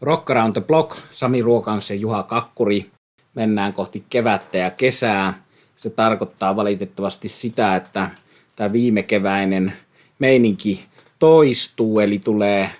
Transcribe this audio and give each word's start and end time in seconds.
Rock 0.00 0.30
Around 0.30 0.52
the 0.52 0.60
Block, 0.60 0.96
Sami 1.10 1.42
Ruokans 1.42 1.90
ja 1.90 1.96
Juha 1.96 2.22
Kakkuri. 2.22 2.90
Mennään 3.34 3.72
kohti 3.72 4.04
kevättä 4.10 4.58
ja 4.58 4.70
kesää. 4.70 5.42
Se 5.76 5.90
tarkoittaa 5.90 6.56
valitettavasti 6.56 7.28
sitä, 7.28 7.76
että 7.76 8.10
tämä 8.56 8.72
viime 8.72 9.02
keväinen 9.02 9.72
meininki 10.18 10.84
toistuu, 11.18 12.00
eli 12.00 12.18
tulee 12.18 12.70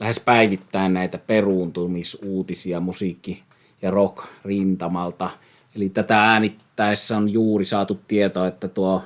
lähes 0.00 0.20
päivittäin 0.20 0.94
näitä 0.94 1.18
peruuntumisuutisia 1.18 2.80
musiikki- 2.80 3.42
ja 3.82 3.90
rock-rintamalta. 3.90 5.30
Eli 5.76 5.88
tätä 5.88 6.24
äänittäessä 6.24 7.16
on 7.16 7.30
juuri 7.30 7.64
saatu 7.64 8.00
tietoa, 8.08 8.46
että 8.46 8.68
tuo 8.68 9.02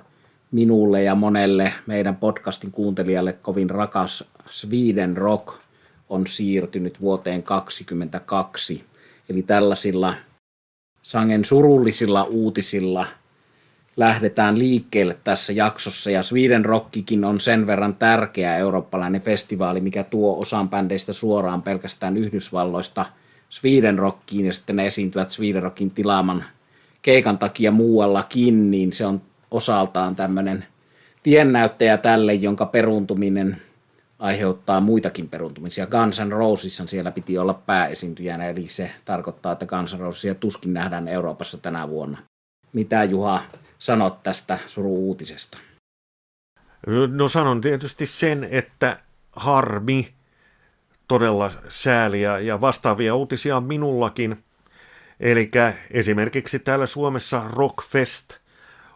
minulle 0.51 1.03
ja 1.03 1.15
monelle 1.15 1.73
meidän 1.87 2.17
podcastin 2.17 2.71
kuuntelijalle 2.71 3.33
kovin 3.33 3.71
rakas 3.71 4.25
Sweden 4.51 5.17
Rock 5.17 5.64
on 6.15 6.27
siirtynyt 6.27 7.01
vuoteen 7.01 7.43
2022. 7.43 8.85
Eli 9.29 9.43
tällaisilla 9.43 10.15
sangen 11.03 11.45
surullisilla 11.45 12.23
uutisilla 12.23 13.07
lähdetään 13.97 14.59
liikkeelle 14.59 15.17
tässä 15.25 15.53
jaksossa. 15.53 16.11
Ja 16.11 16.23
Sweden 16.23 16.65
Rockikin 16.65 17.25
on 17.25 17.41
sen 17.41 17.67
verran 17.67 17.95
tärkeä 17.95 18.57
eurooppalainen 18.57 19.21
festivaali, 19.21 19.81
mikä 19.81 20.05
tuo 20.05 20.41
osan 20.41 20.71
bändeistä 20.71 21.13
suoraan 21.13 21.63
pelkästään 21.63 22.17
Yhdysvalloista 22.17 23.07
Sweden 23.51 23.99
Rockiin 23.99 24.47
ja 24.47 24.53
sitten 24.53 24.77
ne 24.77 24.87
esiintyvät 24.87 25.31
Sweden 25.31 25.63
Rockin 25.63 25.91
tilaaman 25.91 26.45
keikan 27.03 27.39
takia 27.39 27.71
muuallakin, 27.71 28.71
niin 28.71 28.93
se 28.93 29.07
on 29.07 29.23
osaltaan 29.51 30.17
tämmöinen 30.17 30.65
tiennäyttäjä 31.23 31.97
tälle, 31.97 32.35
jonka 32.35 32.67
peruntuminen 32.67 33.57
aiheuttaa 34.25 34.81
muitakin 34.81 35.29
peruntumisia. 35.29 35.87
Guns 35.87 36.21
N' 36.21 36.33
Roses 36.33 36.83
siellä 36.87 37.11
piti 37.11 37.39
olla 37.39 37.55
pääesiintyjänä, 37.55 38.49
eli 38.49 38.69
se 38.69 38.91
tarkoittaa, 39.05 39.53
että 39.53 39.67
Guns 39.67 39.95
N' 39.95 40.01
Rosesia 40.01 40.35
tuskin 40.35 40.75
nähdään 40.75 41.09
Euroopassa 41.09 41.59
tänä 41.59 41.89
vuonna. 41.89 42.19
Mitä 42.73 43.05
Juha 43.05 43.43
sanot 43.79 44.23
tästä 44.23 44.59
suru-uutisesta? 44.67 45.59
No 47.09 47.29
sanon 47.29 47.61
tietysti 47.61 48.07
sen, 48.07 48.49
että 48.51 49.01
harmi, 49.33 50.15
todella 51.09 51.51
sääliä 51.69 52.39
ja 52.39 52.61
vastaavia 52.61 53.15
uutisia 53.15 53.61
minullakin. 53.61 54.37
Eli 55.21 55.51
esimerkiksi 55.91 56.59
täällä 56.59 56.87
Suomessa 56.87 57.45
Rockfest– 57.49 58.35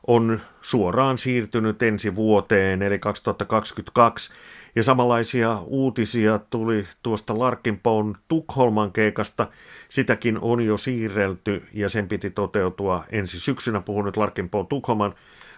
on 0.08 0.40
suoraan 0.60 1.18
siirtynyt 1.18 1.82
ensi 1.82 2.16
vuoteen, 2.16 2.82
eli 2.82 2.98
2022, 2.98 4.32
ja 4.76 4.82
samanlaisia 4.82 5.58
uutisia 5.66 6.38
tuli 6.50 6.86
tuosta 7.02 7.38
Larkinpoon 7.38 8.16
Tukholman 8.28 8.92
keikasta. 8.92 9.46
Sitäkin 9.88 10.38
on 10.40 10.60
jo 10.60 10.76
siirrelty 10.76 11.62
ja 11.72 11.88
sen 11.88 12.08
piti 12.08 12.30
toteutua 12.30 13.04
ensi 13.10 13.40
syksynä. 13.40 13.80
Puhun 13.80 14.04
nyt 14.04 14.16
Larkinpoon 14.16 14.66
Tukholman 14.66 15.14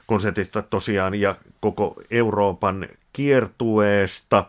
konsertista 0.07 0.63
tosiaan 0.63 1.15
ja 1.15 1.35
koko 1.61 2.03
Euroopan 2.11 2.89
kiertueesta. 3.13 4.45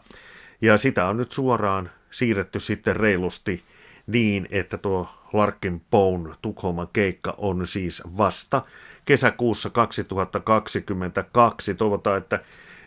Ja 0.62 0.78
sitä 0.78 1.08
on 1.08 1.18
nyt 1.18 1.32
suoraan 1.32 1.90
siirretty 2.12 2.60
sitten 2.60 2.96
reilusti 2.96 3.64
niin, 4.08 4.48
että 4.52 4.78
tuo 4.78 5.10
Larkinpoon 5.34 6.36
Tukholman 6.42 6.88
keikka 6.94 7.36
on 7.38 7.68
siis 7.68 8.04
vasta 8.18 8.62
kesäkuussa 9.06 9.70
2022. 9.70 11.74
Toivotaan, 11.74 12.18
että 12.18 12.40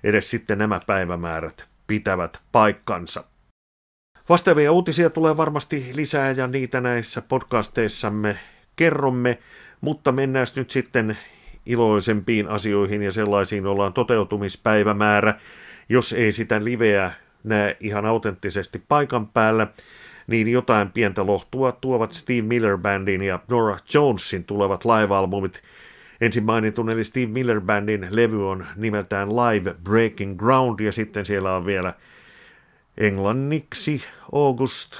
edes 0.04 0.30
sitten 0.30 0.58
nämä 0.58 0.80
päivämäärät 0.86 1.66
pitävät 1.86 2.40
paikkansa. 2.52 3.24
Vastaavia 4.28 4.72
uutisia 4.72 5.10
tulee 5.10 5.36
varmasti 5.36 5.90
lisää 5.94 6.30
ja 6.30 6.46
niitä 6.46 6.80
näissä 6.80 7.22
podcasteissamme 7.22 8.38
kerromme, 8.76 9.38
mutta 9.80 10.12
mennään 10.12 10.46
nyt 10.56 10.70
sitten 10.70 11.18
iloisempiin 11.66 12.48
asioihin 12.48 13.02
ja 13.02 13.12
sellaisiin, 13.12 13.66
ollaan 13.66 13.92
toteutumispäivämäärä. 13.92 15.34
Jos 15.88 16.12
ei 16.12 16.32
sitä 16.32 16.64
liveä 16.64 17.10
näe 17.44 17.76
ihan 17.80 18.06
autenttisesti 18.06 18.82
paikan 18.88 19.26
päällä, 19.26 19.66
niin 20.26 20.48
jotain 20.48 20.90
pientä 20.90 21.26
lohtua 21.26 21.72
tuovat 21.72 22.12
Steve 22.12 22.42
Miller 22.42 22.78
Bandin 22.78 23.22
ja 23.22 23.38
Nora 23.48 23.78
Jonesin 23.94 24.44
tulevat 24.44 24.84
live-albumit 24.84 25.62
Ensin 26.24 26.44
mainitun 26.44 26.90
eli 26.90 27.04
Steve 27.04 27.26
Miller 27.26 27.60
Bandin 27.60 28.08
levy 28.10 28.50
on 28.50 28.66
nimeltään 28.76 29.28
Live 29.28 29.74
Breaking 29.84 30.38
Ground 30.38 30.80
ja 30.80 30.92
sitten 30.92 31.26
siellä 31.26 31.56
on 31.56 31.66
vielä 31.66 31.94
englanniksi 32.98 34.04
August 34.32 34.92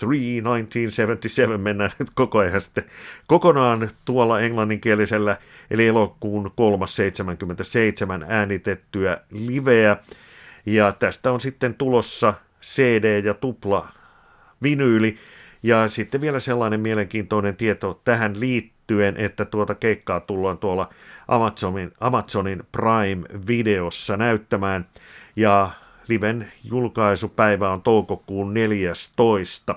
3, 0.00 0.16
1977 0.42 1.60
mennään 1.60 1.90
nyt 1.98 2.08
koko 2.14 2.38
ajan 2.38 2.60
sitten 2.60 2.84
kokonaan 3.26 3.88
tuolla 4.04 4.40
englanninkielisellä, 4.40 5.36
eli 5.70 5.86
elokuun 5.86 6.46
3.77 8.20 8.24
äänitettyä 8.28 9.18
liveä. 9.30 9.96
Ja 10.66 10.92
tästä 10.92 11.32
on 11.32 11.40
sitten 11.40 11.74
tulossa 11.74 12.34
CD 12.62 13.24
ja 13.24 13.34
tupla 13.34 13.88
vinyyli. 14.62 15.16
Ja 15.62 15.88
sitten 15.88 16.20
vielä 16.20 16.40
sellainen 16.40 16.80
mielenkiintoinen 16.80 17.56
tieto 17.56 18.00
tähän 18.04 18.40
liittyen 18.40 18.75
liittyen, 18.90 19.16
että 19.16 19.44
tuota 19.44 19.74
keikkaa 19.74 20.20
tullaan 20.20 20.58
tuolla 20.58 20.88
Amazonin, 21.28 21.92
Amazonin 22.00 22.62
Prime-videossa 22.72 24.16
näyttämään, 24.16 24.86
ja 25.36 25.70
liven 26.08 26.52
julkaisupäivä 26.64 27.70
on 27.70 27.82
toukokuun 27.82 28.54
14. 28.54 29.74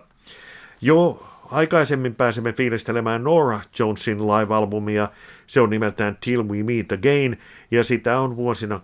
Jo 0.82 1.28
aikaisemmin 1.52 2.16
pääsemme 2.16 2.54
fiilistelemään 2.54 3.24
Nora 3.24 3.60
Jonesin 3.80 4.18
live-albumia, 4.18 5.10
se 5.48 5.62
on 5.62 5.70
nimeltään 5.70 6.18
Till 6.22 6.44
We 6.44 6.64
Meet 6.64 6.92
Again, 6.92 7.38
ja 7.72 7.84
sitä 7.84 8.20
on 8.20 8.36
vuosina 8.36 8.82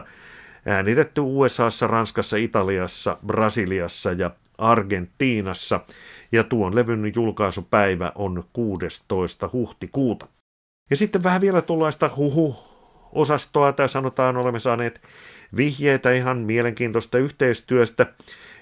2017-2019 0.00 0.02
äänitetty 0.66 1.20
USAssa, 1.20 1.86
Ranskassa, 1.86 2.36
Italiassa, 2.36 3.18
Brasiliassa 3.26 4.12
ja 4.12 4.30
Argentiinassa 4.60 5.80
ja 6.32 6.44
tuon 6.44 6.74
levyn 6.74 7.12
julkaisupäivä 7.14 8.12
on 8.14 8.44
16. 8.52 9.50
huhtikuuta. 9.52 10.26
Ja 10.90 10.96
sitten 10.96 11.22
vähän 11.22 11.40
vielä 11.40 11.62
tuollaista 11.62 12.10
huhu-osastoa, 12.16 13.72
tai 13.72 13.88
sanotaan 13.88 14.36
olemme 14.36 14.58
saaneet 14.58 15.00
vihjeitä 15.56 16.12
ihan 16.12 16.38
mielenkiintoista 16.38 17.18
yhteistyöstä. 17.18 18.06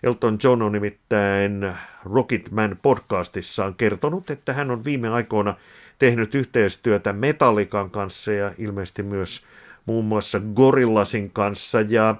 Elton 0.03 0.38
John 0.44 0.62
on 0.62 0.72
nimittäin 0.72 1.72
Rocketman 2.04 2.78
podcastissaan 2.82 3.75
kertonut, 3.75 4.31
että 4.31 4.53
hän 4.53 4.70
on 4.70 4.84
viime 4.84 5.08
aikoina 5.08 5.54
tehnyt 5.98 6.34
yhteistyötä 6.34 7.12
Metallikan 7.12 7.91
kanssa 7.91 8.32
ja 8.32 8.53
ilmeisesti 8.58 9.03
myös 9.03 9.44
muun 9.87 10.04
muassa 10.04 10.41
Gorillasin 10.54 11.31
kanssa 11.31 11.81
ja 11.81 12.14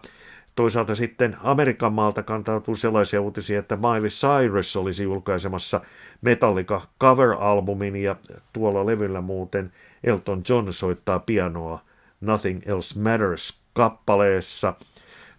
Toisaalta 0.59 0.95
sitten 0.95 1.37
Amerikan 1.43 1.93
maalta 1.93 2.23
kantautuu 2.23 2.77
sellaisia 2.77 3.21
uutisia, 3.21 3.59
että 3.59 3.77
Miley 3.77 4.09
Cyrus 4.09 4.77
olisi 4.77 5.03
julkaisemassa 5.03 5.81
Metallica 6.21 6.81
cover-albumin 7.01 7.97
ja 7.97 8.17
tuolla 8.53 8.87
levyllä 8.87 9.21
muuten 9.21 9.73
Elton 10.05 10.43
John 10.49 10.73
soittaa 10.73 11.19
pianoa 11.19 11.81
Nothing 12.21 12.61
Else 12.67 13.01
Matters 13.01 13.61
kappaleessa. 13.73 14.75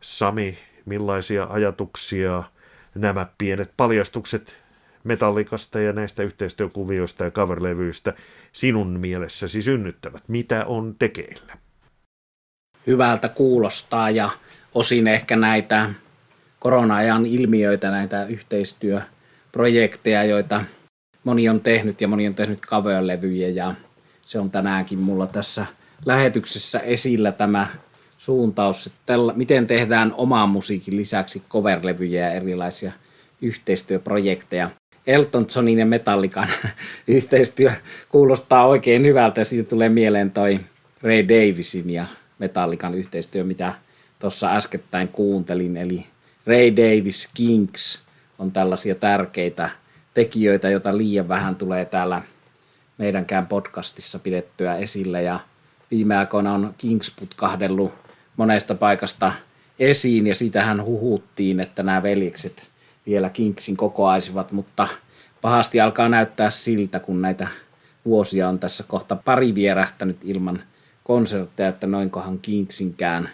Sami, 0.01 0.57
millaisia 0.85 1.47
ajatuksia 1.49 2.43
nämä 2.95 3.27
pienet 3.37 3.71
paljastukset 3.77 4.57
Metallikasta 5.03 5.79
ja 5.79 5.93
näistä 5.93 6.23
yhteistyökuvioista 6.23 7.23
ja 7.23 7.31
coverlevyistä 7.31 8.13
sinun 8.51 8.87
mielessäsi 8.87 9.61
synnyttävät? 9.61 10.23
Mitä 10.27 10.65
on 10.65 10.95
tekeillä? 10.99 11.57
Hyvältä 12.87 13.29
kuulostaa 13.29 14.09
ja 14.09 14.29
osin 14.75 15.07
ehkä 15.07 15.35
näitä 15.35 15.89
korona-ajan 16.59 17.25
ilmiöitä, 17.25 17.91
näitä 17.91 18.25
yhteistyöprojekteja, 18.25 20.23
joita 20.23 20.63
moni 21.23 21.49
on 21.49 21.61
tehnyt 21.61 22.01
ja 22.01 22.07
moni 22.07 22.27
on 22.27 22.35
tehnyt 22.35 22.59
cover-levyjä 22.61 23.47
ja 23.47 23.75
se 24.25 24.39
on 24.39 24.51
tänäänkin 24.51 24.99
mulla 24.99 25.27
tässä 25.27 25.65
lähetyksessä 26.05 26.79
esillä 26.79 27.31
tämä 27.31 27.67
suuntaus, 28.17 28.87
että 28.87 29.13
miten 29.35 29.67
tehdään 29.67 30.13
oman 30.17 30.49
musiikin 30.49 30.97
lisäksi 30.97 31.41
coverlevyjä 31.49 32.27
ja 32.27 32.33
erilaisia 32.33 32.91
yhteistyöprojekteja. 33.41 34.69
Elton 35.07 35.45
Johnin 35.55 35.79
ja 35.79 35.85
Metallican 35.85 36.47
yhteistyö 37.07 37.71
kuulostaa 38.09 38.67
oikein 38.67 39.05
hyvältä 39.05 39.41
ja 39.41 39.45
siitä 39.45 39.69
tulee 39.69 39.89
mieleen 39.89 40.31
toi 40.31 40.59
Ray 41.03 41.27
Davisin 41.27 41.89
ja 41.89 42.05
Metallican 42.39 42.93
yhteistyö, 42.93 43.43
mitä 43.43 43.73
tuossa 44.19 44.55
äskettäin 44.55 45.07
kuuntelin, 45.07 45.77
eli 45.77 46.05
Ray 46.45 46.75
Davis 46.75 47.29
Kings 47.33 48.01
on 48.39 48.51
tällaisia 48.51 48.95
tärkeitä 48.95 49.69
tekijöitä, 50.13 50.69
joita 50.69 50.97
liian 50.97 51.27
vähän 51.27 51.55
tulee 51.55 51.85
täällä 51.85 52.21
meidänkään 52.97 53.47
podcastissa 53.47 54.19
pidettyä 54.19 54.75
esille 54.75 55.21
ja 55.23 55.39
viime 55.91 56.17
aikoina 56.17 56.53
on 56.53 56.75
Kings 56.77 57.15
putkahdellut 57.19 57.93
monesta 58.37 58.75
paikasta 58.75 59.33
esiin 59.79 60.27
ja 60.27 60.35
sitähän 60.35 60.83
huhuttiin, 60.83 61.59
että 61.59 61.83
nämä 61.83 62.03
veljekset 62.03 62.69
vielä 63.05 63.29
Kinksin 63.29 63.77
kokoaisivat, 63.77 64.51
mutta 64.51 64.87
pahasti 65.41 65.79
alkaa 65.79 66.09
näyttää 66.09 66.49
siltä, 66.49 66.99
kun 66.99 67.21
näitä 67.21 67.47
vuosia 68.05 68.49
on 68.49 68.59
tässä 68.59 68.83
kohta 68.87 69.15
pari 69.15 69.55
vierähtänyt 69.55 70.17
ilman 70.23 70.63
konsertteja, 71.03 71.69
että 71.69 71.87
noinkohan 71.87 72.39
Kingsinkään 72.39 73.29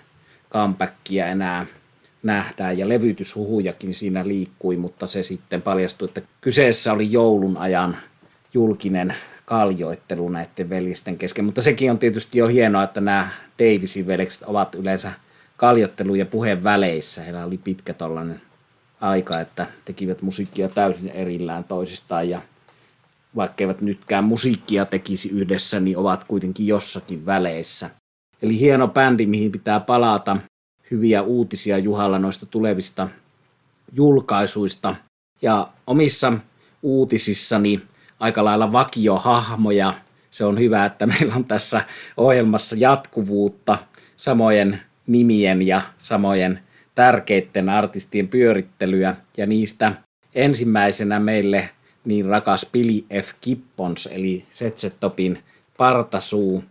comebackia 0.56 1.28
enää 1.28 1.66
nähdään 2.24 2.78
ja 2.78 2.90
levytyshuhujakin 2.90 3.94
siinä 3.94 4.28
liikkui, 4.28 4.78
mutta 4.78 5.08
se 5.08 5.24
sitten 5.24 5.62
paljastui, 5.62 6.08
että 6.08 6.22
kyseessä 6.42 6.94
oli 6.94 7.12
joulun 7.12 7.58
ajan 7.58 7.98
julkinen 8.54 9.16
kaljoittelu 9.46 10.30
näiden 10.30 10.70
veljesten 10.70 11.18
kesken, 11.18 11.46
mutta 11.46 11.62
sekin 11.62 11.92
on 11.92 12.00
tietysti 12.00 12.38
jo 12.38 12.48
hienoa, 12.48 12.84
että 12.84 13.02
nämä 13.02 13.30
Davisin 13.60 14.08
veljekset 14.08 14.44
ovat 14.44 14.76
yleensä 14.76 15.12
kaljottelu- 15.58 16.16
ja 16.16 16.26
puheen 16.26 16.64
väleissä. 16.64 17.22
Heillä 17.22 17.46
oli 17.46 17.58
pitkä 17.58 17.94
tollainen 17.94 18.42
aika, 19.02 19.40
että 19.40 19.68
tekivät 19.86 20.22
musiikkia 20.22 20.70
täysin 20.70 21.10
erillään 21.10 21.64
toisistaan 21.64 22.30
ja 22.30 22.42
vaikka 23.36 23.64
eivät 23.64 23.82
nytkään 23.82 24.24
musiikkia 24.24 24.86
tekisi 24.86 25.30
yhdessä, 25.30 25.80
niin 25.80 25.98
ovat 25.98 26.24
kuitenkin 26.24 26.68
jossakin 26.68 27.26
väleissä. 27.26 27.90
Eli 28.46 28.60
hieno 28.60 28.88
bändi, 28.88 29.26
mihin 29.26 29.52
pitää 29.52 29.80
palata. 29.80 30.38
Hyviä 30.92 31.22
uutisia 31.22 31.78
Juhalla 31.78 32.20
noista 32.20 32.46
tulevista 32.46 33.08
julkaisuista. 33.94 34.96
Ja 35.42 35.68
omissa 35.88 36.34
uutisissani 36.84 37.82
aika 38.20 38.46
lailla 38.46 38.72
vakiohahmoja. 38.72 39.94
Se 40.32 40.46
on 40.46 40.60
hyvä, 40.60 40.86
että 40.86 41.08
meillä 41.08 41.36
on 41.36 41.46
tässä 41.46 41.82
ohjelmassa 42.18 42.76
jatkuvuutta 42.80 43.78
samojen 44.18 44.80
nimien 45.08 45.62
ja 45.62 45.82
samojen 45.98 46.60
tärkeiden 46.96 47.70
artistien 47.70 48.28
pyörittelyä. 48.28 49.16
Ja 49.38 49.46
niistä 49.46 49.94
ensimmäisenä 50.36 51.20
meille 51.20 51.70
niin 52.06 52.26
rakas 52.26 52.68
Billy 52.72 53.06
F. 53.22 53.34
Gibbons, 53.42 54.10
eli 54.12 54.46
Setsetopin 54.50 55.44
partasuu, 55.78 56.64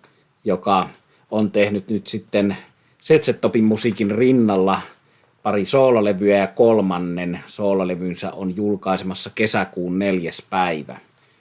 joka 0.44 0.88
on 1.34 1.50
tehnyt 1.50 1.88
nyt 1.88 2.06
sitten 2.06 2.56
Setsetopin 3.00 3.64
musiikin 3.64 4.10
rinnalla 4.10 4.81
pari 5.42 5.64
soololevyä 5.64 6.36
ja 6.36 6.46
kolmannen 6.46 7.40
soololevynsä 7.46 8.32
on 8.32 8.56
julkaisemassa 8.56 9.31
kesäkuun 9.34 9.98
neljäs 9.98 10.46
päivä. 10.50 10.98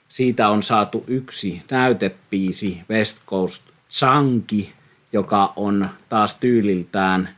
Siitä 0.07 0.49
on 0.49 0.63
saatu 0.63 1.03
yksi 1.07 1.61
näytepiisi 1.71 2.81
West 2.89 3.17
Coast 3.27 3.63
Chunky, 3.89 4.65
joka 5.13 5.53
on 5.55 5.89
taas 6.09 6.35
tyyliltään 6.35 7.29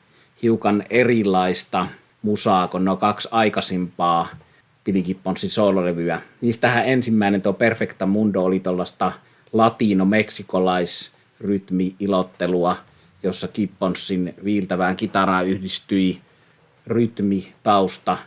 hiukan 0.42 0.84
erilaista 0.90 1.88
musaa 2.22 2.68
kuin 2.68 2.86
no 2.86 2.96
kaksi 2.96 3.28
aikaisempaa 3.32 4.28
Billy 4.84 5.02
Gibbonsin 5.02 5.50
soololevyä. 5.50 6.22
Niistähän 6.42 6.86
ensimmäinen 6.86 7.42
tuo 7.42 7.54
Perfecta 7.54 8.06
Mundo 8.06 8.44
oli 8.44 8.60
tuollaista 8.60 9.12
latino-meksikolaisrytmi-ilottelua, 11.40 12.78
jossa 13.24 13.48
Gibbonsin 13.48 14.34
viiltävään 14.44 14.98
kitaraan 14.98 15.48
yhdistyi 15.48 16.22
rytmitausta, 16.88 18.18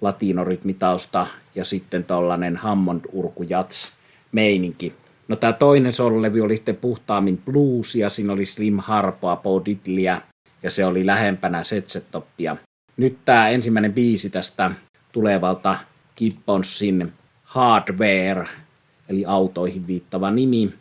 latinorytmitausta 0.00 1.26
ja 1.54 1.64
sitten 1.64 2.04
tuollainen 2.04 2.56
Hammond 2.56 3.04
Urku 3.12 3.42
Jats 3.42 3.92
meininki. 4.32 4.94
No 5.28 5.36
tämä 5.36 5.52
toinen 5.52 5.92
soololevy 5.92 6.40
oli 6.40 6.56
sitten 6.56 6.76
puhtaammin 6.76 7.38
bluesia, 7.38 8.10
siinä 8.10 8.32
oli 8.32 8.46
Slim 8.46 8.78
Harpoa, 8.78 9.36
Bo 9.36 9.62
Diddleya 9.64 10.22
ja 10.62 10.70
se 10.70 10.84
oli 10.84 11.06
lähempänä 11.06 11.64
Setsetoppia. 11.64 12.56
Nyt 12.96 13.18
tämä 13.24 13.48
ensimmäinen 13.48 13.92
biisi 13.92 14.30
tästä 14.30 14.70
tulevalta 15.12 15.78
Gibbonsin 16.16 17.12
Hardware, 17.42 18.48
eli 19.08 19.24
autoihin 19.26 19.86
viittava 19.86 20.30
nimi, 20.30 20.72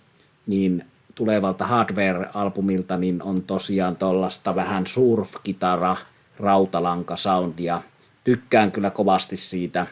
niin 0.48 0.86
tulevalta 1.16 1.66
Hardware-albumilta 1.66 2.98
niin 2.98 3.24
on 3.24 3.44
tosiaan 3.44 3.96
tuollaista 3.96 4.56
vähän 4.56 4.88
surf-kitara, 4.88 5.96
rautalanka-soundia. 6.40 7.82
Tykkään 8.24 8.72
kyllä 8.72 8.90
kovasti 8.90 9.36
siitä. 9.38 9.88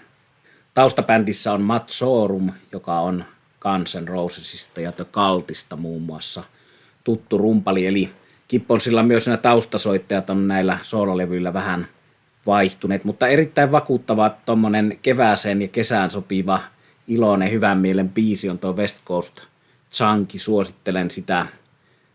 Taustabändissä 0.73 1.53
on 1.53 1.61
Matt 1.61 1.89
Sorum, 1.89 2.51
joka 2.71 2.99
on 2.99 3.23
Guns 3.59 3.95
N' 3.95 4.07
Rosesista 4.07 4.81
ja 4.81 4.91
The 4.91 5.05
Cultista 5.05 5.77
muun 5.77 6.01
muassa 6.01 6.43
tuttu 7.03 7.37
rumpali. 7.37 7.87
Eli 7.87 8.09
Gibbonsilla 8.49 9.03
myös 9.03 9.27
nämä 9.27 9.37
taustasoittajat 9.37 10.29
on 10.29 10.47
näillä 10.47 10.77
soololevyillä 10.81 11.53
vähän 11.53 11.87
vaihtuneet, 12.45 13.03
mutta 13.03 13.27
erittäin 13.27 13.71
vakuuttava 13.71 14.29
tuommoinen 14.45 14.99
kevääseen 15.01 15.61
ja 15.61 15.67
kesään 15.67 16.11
sopiva 16.11 16.59
iloinen 17.07 17.51
hyvän 17.51 17.77
mielen 17.77 18.09
biisi 18.09 18.49
on 18.49 18.59
tuo 18.59 18.73
West 18.73 19.05
Coast 19.05 19.52
Chunky, 19.93 20.39
suosittelen 20.39 21.11
sitä, 21.11 21.45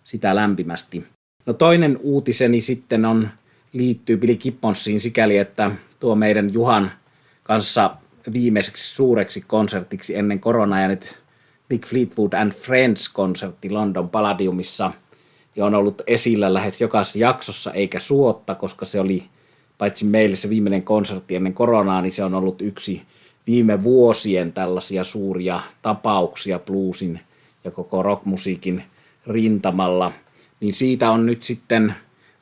sitä 0.04 0.34
lämpimästi. 0.34 1.04
No 1.46 1.52
toinen 1.52 1.98
uutiseni 2.02 2.60
sitten 2.60 3.04
on, 3.04 3.28
liittyy 3.72 4.16
Billy 4.16 4.36
Gibbonsiin 4.36 5.00
sikäli, 5.00 5.38
että 5.38 5.70
tuo 6.00 6.14
meidän 6.14 6.52
Juhan 6.52 6.90
kanssa 7.42 7.96
viimeiseksi 8.32 8.94
suureksi 8.94 9.44
konsertiksi 9.46 10.16
ennen 10.16 10.40
koronaa 10.40 10.80
ja 10.80 10.88
nyt 10.88 11.18
Big 11.68 11.86
Fleetwood 11.86 12.32
and 12.32 12.52
Friends-konsertti 12.52 13.70
London 13.70 14.08
Palladiumissa 14.08 14.92
ja 15.56 15.66
on 15.66 15.74
ollut 15.74 16.02
esillä 16.06 16.54
lähes 16.54 16.80
jokaisessa 16.80 17.18
jaksossa 17.18 17.72
eikä 17.72 18.00
suotta, 18.00 18.54
koska 18.54 18.84
se 18.84 19.00
oli 19.00 19.24
paitsi 19.78 20.04
meille 20.04 20.36
se 20.36 20.48
viimeinen 20.48 20.82
konsertti 20.82 21.36
ennen 21.36 21.54
koronaa, 21.54 22.02
niin 22.02 22.12
se 22.12 22.24
on 22.24 22.34
ollut 22.34 22.62
yksi 22.62 23.02
viime 23.46 23.82
vuosien 23.82 24.52
tällaisia 24.52 25.04
suuria 25.04 25.60
tapauksia 25.82 26.58
bluesin 26.58 27.20
ja 27.68 27.72
koko 27.72 28.02
rockmusiikin 28.02 28.82
rintamalla. 29.26 30.12
Niin 30.60 30.74
siitä 30.74 31.10
on 31.10 31.26
nyt 31.26 31.42
sitten 31.42 31.94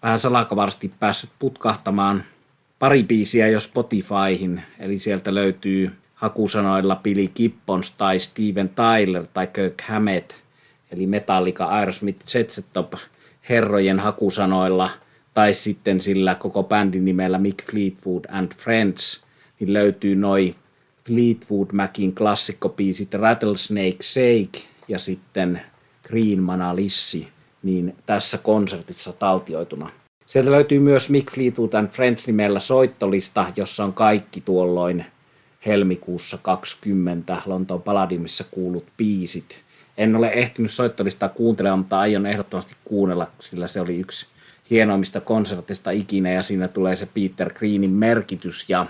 vähän 0.02 0.18
salakavarsti 0.18 0.92
päässyt 1.00 1.30
putkahtamaan 1.38 2.24
pari 2.78 3.02
biisiä 3.02 3.48
jo 3.48 3.60
Spotifyhin, 3.60 4.62
eli 4.78 4.98
sieltä 4.98 5.34
löytyy 5.34 5.92
hakusanoilla 6.14 6.96
Billy 6.96 7.28
Gibbons 7.28 7.90
tai 7.90 8.18
Steven 8.18 8.68
Tyler 8.68 9.26
tai 9.34 9.46
Kirk 9.46 9.82
Hammett, 9.88 10.32
eli 10.92 11.06
Metallica, 11.06 11.64
Aerosmith, 11.64 12.26
Top 12.72 12.92
herrojen 13.48 14.00
hakusanoilla– 14.00 14.90
tai 15.36 15.54
sitten 15.54 16.00
sillä 16.00 16.34
koko 16.34 16.62
bändin 16.62 17.04
nimellä 17.04 17.38
Mick 17.38 17.64
Fleetwood 17.70 18.24
and 18.28 18.52
Friends, 18.54 19.24
niin 19.60 19.72
löytyy 19.72 20.14
noin 20.14 20.54
Fleetwood 21.04 21.68
Macin 21.72 22.14
klassikkopiisit 22.14 23.14
Rattlesnake 23.14 23.96
Shake 24.02 24.68
ja 24.88 24.98
sitten 24.98 25.60
Green 26.08 26.42
Manalissi, 26.42 27.28
niin 27.62 27.96
tässä 28.06 28.38
konsertissa 28.38 29.12
taltioituna. 29.12 29.90
Sieltä 30.26 30.50
löytyy 30.50 30.78
myös 30.78 31.10
Mick 31.10 31.32
Fleetwood 31.32 31.72
and 31.72 31.88
Friends 31.88 32.26
nimellä 32.26 32.60
soittolista, 32.60 33.46
jossa 33.56 33.84
on 33.84 33.92
kaikki 33.92 34.40
tuolloin 34.40 35.04
helmikuussa 35.66 36.38
20 36.42 37.42
Lontoon 37.46 37.82
Paladimissa 37.82 38.44
kuulut 38.50 38.86
biisit. 38.96 39.62
En 39.96 40.16
ole 40.16 40.28
ehtinyt 40.28 40.70
soittolistaa 40.70 41.28
kuuntelemaan, 41.28 41.78
mutta 41.78 41.98
aion 41.98 42.26
ehdottomasti 42.26 42.76
kuunnella, 42.84 43.30
sillä 43.40 43.66
se 43.66 43.80
oli 43.80 44.00
yksi 44.00 44.26
hienoimmista 44.70 45.20
konsertista 45.20 45.90
ikinä 45.90 46.30
ja 46.30 46.42
siinä 46.42 46.68
tulee 46.68 46.96
se 46.96 47.08
Peter 47.14 47.52
Greenin 47.52 47.90
merkitys 47.90 48.70
ja 48.70 48.86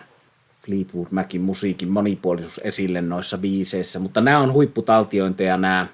Fleetwood 0.66 1.06
Macin 1.10 1.40
musiikin 1.40 1.88
monipuolisuus 1.88 2.60
esille 2.64 3.00
noissa 3.00 3.38
biiseissä, 3.38 3.98
mutta 3.98 4.20
nämä 4.20 4.38
on 4.38 4.52
huipputaltiointeja 4.52 5.56
nämä 5.56 5.86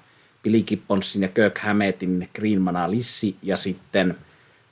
Billy 0.43 0.63
Gibbonsin 0.63 1.21
ja 1.21 1.27
Kirk 1.27 1.59
Hammettin 1.59 2.29
Green 2.35 2.65
Lissi 2.87 3.35
ja 3.43 3.57
sitten 3.57 4.15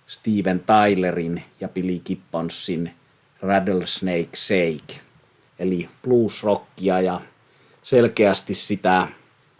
Steven 0.07 0.63
Tylerin 0.65 1.43
ja 1.59 1.67
Billy 1.67 1.99
Gibbonsin 1.99 2.91
Rattlesnake 3.41 4.29
Shake, 4.35 5.01
eli 5.59 5.89
blues-rockia 6.03 7.01
ja 7.01 7.21
selkeästi 7.83 8.53
sitä 8.53 9.07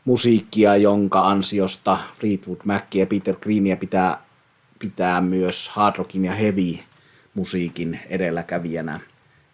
musiikkia, 0.05 0.75
jonka 0.75 1.27
ansiosta 1.27 1.98
Fleetwood 2.19 2.60
Mac 2.63 2.95
ja 2.95 3.07
Peter 3.07 3.36
Greenia 3.36 3.77
pitää 3.77 4.24
pitää 4.79 5.21
myös 5.21 5.69
hard 5.69 5.95
rockin 5.98 6.25
ja 6.25 6.31
heavy 6.31 6.77
musiikin 7.33 8.00
edelläkävijänä. 8.10 9.00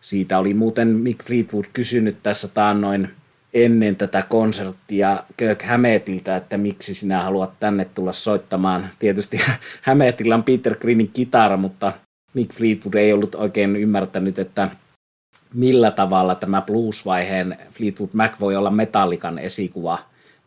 Siitä 0.02 0.40
oli 0.40 0.54
muuten 0.54 0.88
Mick 0.88 1.24
Fleetwood 1.24 1.66
kysynyt 1.74 2.24
tässä 2.24 2.48
taannoin 2.48 3.10
ennen 3.54 3.96
tätä 3.96 4.22
konserttia 4.22 5.24
Kirk 5.38 5.64
Hammettiltä, 5.64 6.36
että 6.36 6.58
miksi 6.58 6.94
sinä 6.94 7.22
haluat 7.24 7.60
tänne 7.60 7.86
tulla 7.86 8.14
soittamaan. 8.14 8.90
Tietysti 9.00 9.40
Hammettillä 9.88 10.36
on 10.36 10.44
Peter 10.44 10.78
Greenin 10.78 11.12
kitara, 11.14 11.58
mutta 11.58 11.94
Mick 12.34 12.54
Fleetwood 12.54 12.94
ei 12.94 13.14
ollut 13.14 13.36
oikein 13.36 13.76
ymmärtänyt, 13.76 14.40
että 14.40 14.70
millä 15.54 15.92
tavalla 15.92 16.36
tämä 16.36 16.62
blues-vaiheen 16.62 17.58
Fleetwood 17.72 18.10
Mac 18.14 18.40
voi 18.40 18.56
olla 18.56 18.70
metallikan 18.70 19.40
esikuva. 19.40 20.00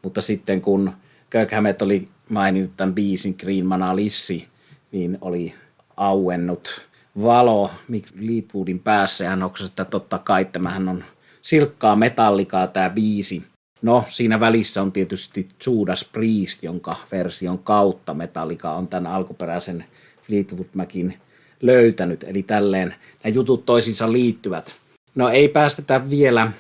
Mutta 0.03 0.21
sitten 0.21 0.61
kun 0.61 0.93
Kirk 1.31 1.51
Hammett 1.53 1.83
oli 1.83 2.09
maininnut 2.29 2.73
tämän 2.77 2.95
biisin 2.95 3.35
Green 3.39 3.69
Lissi, 3.95 4.49
niin 4.93 5.19
oli 5.21 5.55
auennut 5.97 6.90
valo 7.23 7.71
Mick 7.89 8.15
Fleetwoodin 8.15 8.79
päässä 8.79 9.25
ja 9.25 9.31
hän 9.31 9.43
että 9.69 9.85
totta 9.85 10.19
kai 10.19 10.45
tämähän 10.45 10.89
on 10.89 11.05
silkkaa 11.43 11.97
metallikaa 11.97 12.67
tämä 12.67 12.91
biisi. 12.91 13.43
No, 13.83 14.05
siinä 14.09 14.41
välissä 14.41 14.83
on 14.83 14.93
tietysti 14.93 15.49
Judas 15.67 16.05
Priest, 16.13 16.63
jonka 16.63 16.97
version 17.13 17.59
kautta 17.59 18.15
Metallica 18.15 18.73
on 18.73 18.89
tämän 18.89 19.13
alkuperäisen 19.13 19.85
Fleetwood 20.23 20.67
Macin 20.75 21.19
löytänyt. 21.63 22.25
Eli 22.25 22.43
tälleen 22.43 22.95
nämä 23.25 23.35
jutut 23.35 23.67
toisiinsa 23.67 24.13
liittyvät. 24.13 24.75
No 25.15 25.29
ei 25.29 25.49
päästetä 25.49 26.11
vielä 26.11 26.53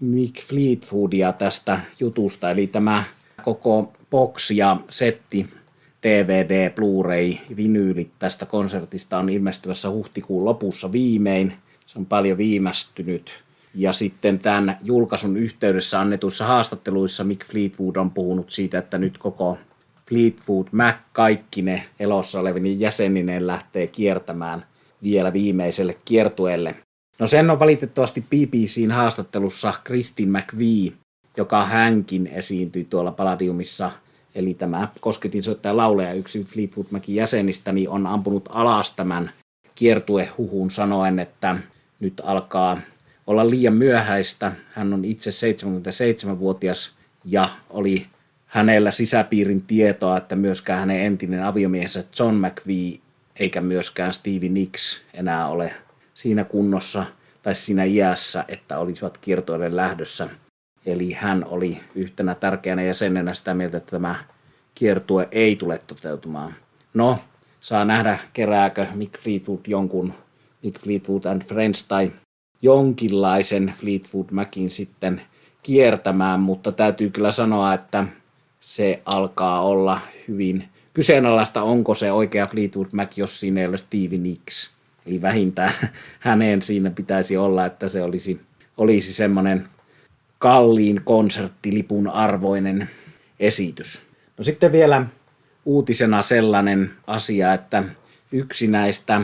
Mick 0.00 0.42
Fleetwoodia 0.42 1.32
tästä 1.32 1.80
jutusta, 2.00 2.50
eli 2.50 2.66
tämä 2.66 3.04
koko 3.42 3.92
box 4.10 4.50
ja 4.50 4.76
setti, 4.90 5.48
DVD, 6.04 6.70
Blu-ray, 6.70 7.56
vinyylit 7.56 8.10
tästä 8.18 8.46
konsertista 8.46 9.18
on 9.18 9.28
ilmestyvässä 9.28 9.90
huhtikuun 9.90 10.44
lopussa 10.44 10.92
viimein. 10.92 11.52
Se 11.86 11.98
on 11.98 12.06
paljon 12.06 12.38
viimästynyt. 12.38 13.30
Ja 13.74 13.92
sitten 13.92 14.38
tämän 14.38 14.78
julkaisun 14.82 15.36
yhteydessä 15.36 16.00
annetuissa 16.00 16.46
haastatteluissa 16.46 17.24
Mick 17.24 17.46
Fleetwood 17.46 17.96
on 17.96 18.10
puhunut 18.10 18.50
siitä, 18.50 18.78
että 18.78 18.98
nyt 18.98 19.18
koko 19.18 19.58
Fleetwood 20.08 20.66
Mac 20.72 20.96
kaikki 21.12 21.62
ne 21.62 21.82
elossa 22.00 22.40
olevien 22.40 22.80
jäseninen 22.80 23.46
lähtee 23.46 23.86
kiertämään 23.86 24.64
vielä 25.02 25.32
viimeiselle 25.32 25.94
kiertueelle. 26.04 26.74
No 27.18 27.26
sen 27.26 27.50
on 27.50 27.60
valitettavasti 27.60 28.20
BBCn 28.20 28.90
haastattelussa 28.90 29.72
Kristin 29.84 30.32
McVie, 30.32 30.92
joka 31.36 31.64
hänkin 31.64 32.26
esiintyi 32.26 32.84
tuolla 32.84 33.12
Palladiumissa, 33.12 33.90
eli 34.34 34.54
tämä 34.54 34.88
kosketinsoittaja 35.00 35.76
lauleja 35.76 36.12
yksi 36.12 36.44
Fleetwood 36.44 36.86
Macin 36.90 37.14
jäsenistä, 37.14 37.72
niin 37.72 37.88
on 37.88 38.06
ampunut 38.06 38.48
alas 38.52 38.90
tämän 38.90 39.30
kiertuehuhun 39.74 40.70
sanoen, 40.70 41.18
että 41.18 41.56
nyt 42.00 42.20
alkaa 42.24 42.80
olla 43.26 43.50
liian 43.50 43.74
myöhäistä. 43.74 44.52
Hän 44.72 44.94
on 44.94 45.04
itse 45.04 45.30
77-vuotias 45.30 46.94
ja 47.24 47.48
oli 47.70 48.06
hänellä 48.46 48.90
sisäpiirin 48.90 49.62
tietoa, 49.62 50.16
että 50.16 50.36
myöskään 50.36 50.78
hänen 50.78 51.00
entinen 51.00 51.44
aviomiehensä 51.44 52.04
John 52.18 52.34
McVie 52.34 52.98
eikä 53.40 53.60
myöskään 53.60 54.12
Stevie 54.12 54.48
Nicks 54.48 55.04
enää 55.14 55.48
ole 55.48 55.74
siinä 56.14 56.44
kunnossa 56.44 57.06
tai 57.42 57.54
siinä 57.54 57.84
iässä, 57.84 58.44
että 58.48 58.78
olisivat 58.78 59.18
kiertoille 59.18 59.76
lähdössä. 59.76 60.28
Eli 60.86 61.12
hän 61.12 61.44
oli 61.44 61.80
yhtenä 61.94 62.34
tärkeänä 62.34 62.82
jäsenenä 62.82 63.34
sitä 63.34 63.54
mieltä, 63.54 63.76
että 63.76 63.90
tämä 63.90 64.14
kiertue 64.74 65.28
ei 65.32 65.56
tule 65.56 65.78
toteutumaan. 65.86 66.54
No, 66.94 67.18
saa 67.60 67.84
nähdä, 67.84 68.18
kerääkö 68.32 68.86
Mick 68.94 69.18
Fleetwood 69.18 69.60
jonkun 69.66 70.14
Mick 70.62 70.80
Fleetwood 70.80 71.24
and 71.24 71.42
Friends 71.42 71.88
tai 71.88 72.12
jonkinlaisen 72.62 73.72
Fleetwood 73.76 74.26
Macin 74.32 74.70
sitten 74.70 75.22
kiertämään, 75.62 76.40
mutta 76.40 76.72
täytyy 76.72 77.10
kyllä 77.10 77.30
sanoa, 77.30 77.74
että 77.74 78.04
se 78.60 79.02
alkaa 79.04 79.62
olla 79.62 80.00
hyvin 80.28 80.68
kyseenalaista, 80.94 81.62
onko 81.62 81.94
se 81.94 82.12
oikea 82.12 82.46
Fleetwood 82.46 82.88
Mac, 82.92 83.18
jos 83.18 83.40
siinä 83.40 83.60
ei 83.60 83.66
ole 83.66 83.76
Stevie 83.76 84.18
Nicks. 84.18 84.74
Eli 85.06 85.22
vähintään 85.22 85.72
hänen 86.20 86.62
siinä 86.62 86.90
pitäisi 86.90 87.36
olla, 87.36 87.66
että 87.66 87.88
se 87.88 88.02
olisi, 88.02 88.40
olisi 88.76 89.12
semmoinen 89.12 89.68
kalliin 90.44 91.00
konserttilipun 91.04 92.08
arvoinen 92.08 92.90
esitys. 93.40 94.02
No 94.38 94.44
sitten 94.44 94.72
vielä 94.72 95.06
uutisena 95.64 96.22
sellainen 96.22 96.90
asia, 97.06 97.54
että 97.54 97.84
yksi 98.32 98.66
näistä 98.66 99.22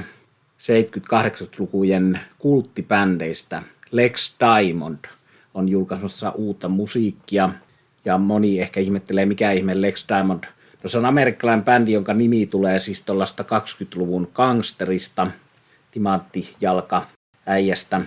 78-lukujen 0.59 2.21
kulttibändeistä, 2.39 3.63
Lex 3.91 4.35
Diamond, 4.41 4.99
on 5.55 5.69
julkaisemassa 5.69 6.31
uutta 6.31 6.69
musiikkia. 6.69 7.51
Ja 8.05 8.19
moni 8.19 8.61
ehkä 8.61 8.81
ihmettelee, 8.81 9.27
mikä 9.27 9.53
ihme 9.53 9.81
Lex 9.81 10.05
Diamond. 10.09 10.45
No 10.83 10.89
se 10.89 10.99
on 10.99 11.07
amerikkalainen 11.07 11.65
bändi, 11.65 11.93
jonka 11.93 12.15
nimi 12.15 12.47
tulee 12.47 12.81
siis 12.81 13.03
tuollaista 13.03 13.43
20-luvun 13.43 14.31
gangsterista, 14.35 15.31
timanttijalka 15.91 17.07
äijästä. 17.47 18.01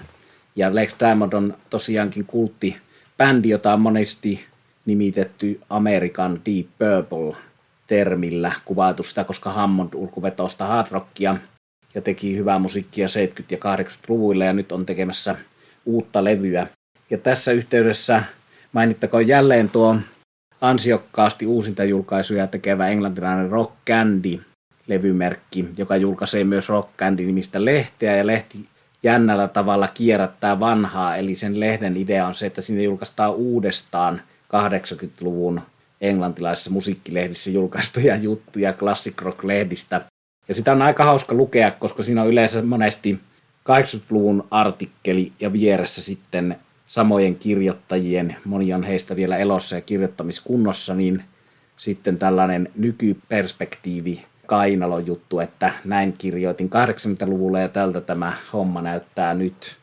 Ja 0.56 0.76
Lex 0.76 0.96
Diamond 1.00 1.34
on 1.34 1.54
tosiaankin 1.70 2.26
kultti 2.26 2.78
bändi, 3.18 3.50
jota 3.50 3.74
on 3.74 3.82
monesti 3.82 4.46
nimitetty 4.86 5.60
American 5.70 6.42
Deep 6.46 6.68
Purple 6.80 7.38
termillä 7.88 8.52
kuvaatu 8.66 9.04
sitä, 9.04 9.24
koska 9.24 9.52
Hammond 9.52 9.94
ulkuvetosta 9.94 10.66
hard 10.66 10.88
rockia 10.92 11.38
ja 11.96 12.02
teki 12.02 12.38
hyvää 12.38 12.60
musiikkia 12.60 13.08
70- 13.08 13.10
ja 13.52 13.58
80-luvuilla 13.58 14.46
ja 14.46 14.54
nyt 14.54 14.72
on 14.72 14.86
tekemässä 14.86 15.36
uutta 15.86 16.24
levyä. 16.24 16.68
Ja 17.10 17.18
tässä 17.18 17.52
yhteydessä 17.52 18.24
mainittakoon 18.72 19.28
jälleen 19.28 19.70
tuo 19.70 19.98
ansiokkaasti 20.62 21.46
uusinta 21.46 21.84
julkaisuja 21.84 22.48
tekevä 22.48 22.88
englantilainen 22.88 23.50
Rock 23.50 23.74
Candy 23.88 24.40
levymerkki, 24.88 25.66
joka 25.78 25.98
julkaisee 25.98 26.44
myös 26.44 26.70
Rock 26.70 26.90
Candy 26.98 27.26
nimistä 27.26 27.66
lehteä 27.66 28.16
ja 28.16 28.28
lehti 28.28 28.64
jännällä 29.04 29.48
tavalla 29.48 29.88
kierrättää 29.88 30.60
vanhaa, 30.60 31.18
eli 31.18 31.36
sen 31.36 31.60
lehden 31.60 31.98
idea 31.98 32.28
on 32.28 32.34
se, 32.34 32.46
että 32.46 32.62
sinne 32.62 32.84
julkaistaan 32.84 33.34
uudestaan 33.34 34.22
80-luvun 34.56 35.62
englantilaisissa 36.02 36.72
musiikkilehdissä 36.72 37.52
julkaistuja 37.52 38.16
juttuja 38.16 38.74
Classic 38.74 39.22
Rock-lehdistä. 39.22 40.02
Ja 40.48 40.56
sitä 40.56 40.72
on 40.72 40.82
aika 40.82 41.04
hauska 41.04 41.36
lukea, 41.36 41.72
koska 41.72 42.04
siinä 42.04 42.22
on 42.22 42.28
yleensä 42.28 42.62
monesti 42.62 43.20
80-luvun 43.70 44.48
artikkeli 44.52 45.32
ja 45.40 45.54
vieressä 45.54 46.04
sitten 46.04 46.56
samojen 46.88 47.36
kirjoittajien, 47.36 48.36
moni 48.46 48.74
on 48.74 48.84
heistä 48.84 49.16
vielä 49.16 49.38
elossa 49.38 49.76
ja 49.76 49.82
kirjoittamiskunnossa, 49.82 50.94
niin 50.94 51.24
sitten 51.78 52.18
tällainen 52.18 52.70
nykyperspektiivi 52.76 54.26
kainalojuttu, 54.46 55.40
että 55.40 55.72
näin 55.86 56.14
kirjoitin 56.18 56.70
80-luvulla 56.70 57.60
ja 57.60 57.70
tältä 57.70 58.02
tämä 58.02 58.34
homma 58.54 58.82
näyttää 58.82 59.34
nyt 59.34 59.76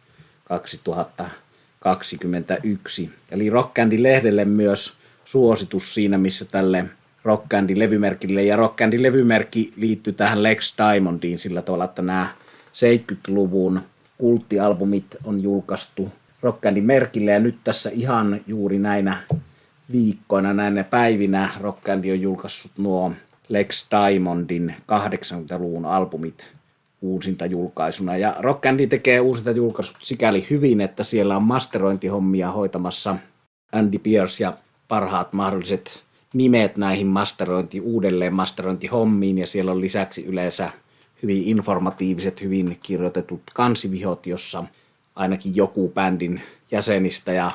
2021. 0.44 3.10
Eli 3.30 3.50
Rock 3.50 3.74
lehdelle 3.98 4.44
myös 4.44 4.96
suositus 5.24 5.94
siinä, 5.94 6.18
missä 6.18 6.44
tälle 6.44 6.84
Rock 7.24 7.46
levymerkille 7.74 8.42
ja 8.42 8.56
Rock 8.56 8.80
levymerkki 8.98 9.72
liittyy 9.76 10.12
tähän 10.12 10.42
Lex 10.42 10.74
Diamondiin 10.78 11.38
sillä 11.38 11.62
tavalla, 11.62 11.84
että 11.84 12.02
nämä 12.02 12.28
70-luvun 12.66 13.80
kulttialbumit 14.18 15.16
on 15.24 15.42
julkaistu 15.42 16.12
Rock 16.42 16.60
merkille 16.80 17.30
ja 17.30 17.38
nyt 17.38 17.56
tässä 17.64 17.90
ihan 17.92 18.40
juuri 18.46 18.78
näinä 18.78 19.16
viikkoina, 19.92 20.52
näinä 20.52 20.84
päivinä 20.84 21.50
Rock 21.60 21.88
on 21.88 22.22
julkaissut 22.22 22.72
nuo 22.78 23.12
Lex 23.50 23.86
Diamondin 23.90 24.74
80-luvun 24.80 25.86
albumit 25.86 26.48
uusinta 27.00 27.46
julkaisuna. 27.46 28.16
Ja 28.16 28.34
Rock 28.38 28.66
Andy 28.66 28.86
tekee 28.86 29.20
uusinta 29.20 29.50
julkaisut 29.50 29.96
sikäli 30.02 30.46
hyvin, 30.50 30.80
että 30.80 31.04
siellä 31.04 31.36
on 31.36 31.42
masterointihommia 31.42 32.50
hoitamassa 32.50 33.16
Andy 33.72 33.98
Pierce 33.98 34.44
ja 34.44 34.54
parhaat 34.88 35.32
mahdolliset 35.32 36.04
nimet 36.34 36.76
näihin 36.76 37.06
masterointi, 37.06 37.80
uudelleen 37.80 38.34
masterointihommiin 38.34 39.38
ja 39.38 39.46
siellä 39.46 39.72
on 39.72 39.80
lisäksi 39.80 40.24
yleensä 40.24 40.70
hyvin 41.22 41.44
informatiiviset, 41.44 42.40
hyvin 42.40 42.78
kirjoitetut 42.82 43.42
kansivihot, 43.54 44.26
jossa 44.26 44.64
ainakin 45.16 45.56
joku 45.56 45.92
bändin 45.94 46.40
jäsenistä 46.70 47.32
ja 47.32 47.50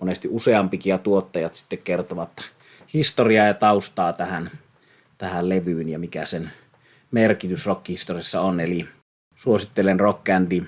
monesti 0.00 0.28
useampikin 0.30 0.90
ja 0.90 0.98
tuottajat 0.98 1.56
sitten 1.56 1.78
kertovat 1.84 2.30
historiaa 2.94 3.46
ja 3.46 3.54
taustaa 3.54 4.12
tähän 4.12 4.50
tähän 5.18 5.48
levyyn 5.48 5.88
ja 5.88 5.98
mikä 5.98 6.26
sen 6.26 6.50
merkitys 7.10 7.66
rockhistoriassa 7.66 8.40
on. 8.40 8.60
Eli 8.60 8.88
suosittelen 9.36 10.00
Rock 10.00 10.24
Candy 10.24 10.66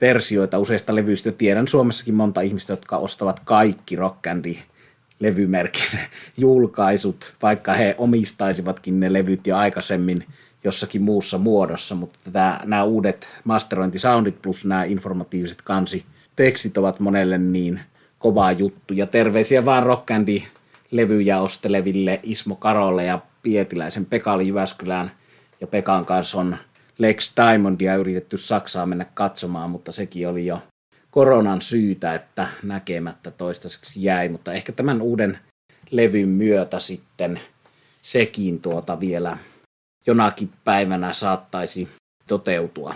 versioita 0.00 0.58
useista 0.58 0.94
levyistä. 0.94 1.32
Tiedän 1.32 1.68
Suomessakin 1.68 2.14
monta 2.14 2.40
ihmistä, 2.40 2.72
jotka 2.72 2.96
ostavat 2.96 3.40
kaikki 3.44 3.96
Rock 3.96 4.22
Candy 4.22 4.56
levymerkin 5.20 5.98
julkaisut, 6.38 7.34
vaikka 7.42 7.74
he 7.74 7.94
omistaisivatkin 7.98 9.00
ne 9.00 9.12
levyt 9.12 9.46
jo 9.46 9.56
aikaisemmin 9.56 10.24
jossakin 10.64 11.02
muussa 11.02 11.38
muodossa, 11.38 11.94
mutta 11.94 12.18
tämä, 12.32 12.60
nämä 12.64 12.84
uudet 12.84 13.28
masterointisoundit 13.44 14.42
plus 14.42 14.64
nämä 14.64 14.84
informatiiviset 14.84 15.62
kansi 15.62 16.04
tekstit 16.36 16.78
ovat 16.78 17.00
monelle 17.00 17.38
niin 17.38 17.80
kovaa 18.18 18.52
juttu. 18.52 18.94
Ja 18.94 19.06
terveisiä 19.06 19.64
vaan 19.64 19.82
Rock 19.82 20.06
Candy 20.06 20.42
levyjä 20.90 21.40
osteleville 21.40 22.20
Ismo 22.22 22.54
Karolle 22.54 23.04
ja 23.04 23.18
Pietiläisen 23.46 24.06
Pekka 24.06 24.32
oli 24.32 24.48
Jyväskylään 24.48 25.10
ja 25.60 25.66
Pekan 25.66 26.06
kanssa 26.06 26.38
on 26.38 26.56
Lex 26.98 27.32
Diamondia 27.36 27.96
yritetty 27.96 28.38
Saksaan 28.38 28.88
mennä 28.88 29.04
katsomaan, 29.04 29.70
mutta 29.70 29.92
sekin 29.92 30.28
oli 30.28 30.46
jo 30.46 30.62
koronan 31.10 31.60
syytä, 31.60 32.14
että 32.14 32.48
näkemättä 32.62 33.30
toistaiseksi 33.30 34.02
jäi, 34.02 34.28
mutta 34.28 34.52
ehkä 34.52 34.72
tämän 34.72 35.02
uuden 35.02 35.38
levyn 35.90 36.28
myötä 36.28 36.78
sitten 36.78 37.40
sekin 38.02 38.60
tuota 38.60 39.00
vielä 39.00 39.36
jonakin 40.06 40.50
päivänä 40.64 41.12
saattaisi 41.12 41.88
toteutua. 42.26 42.94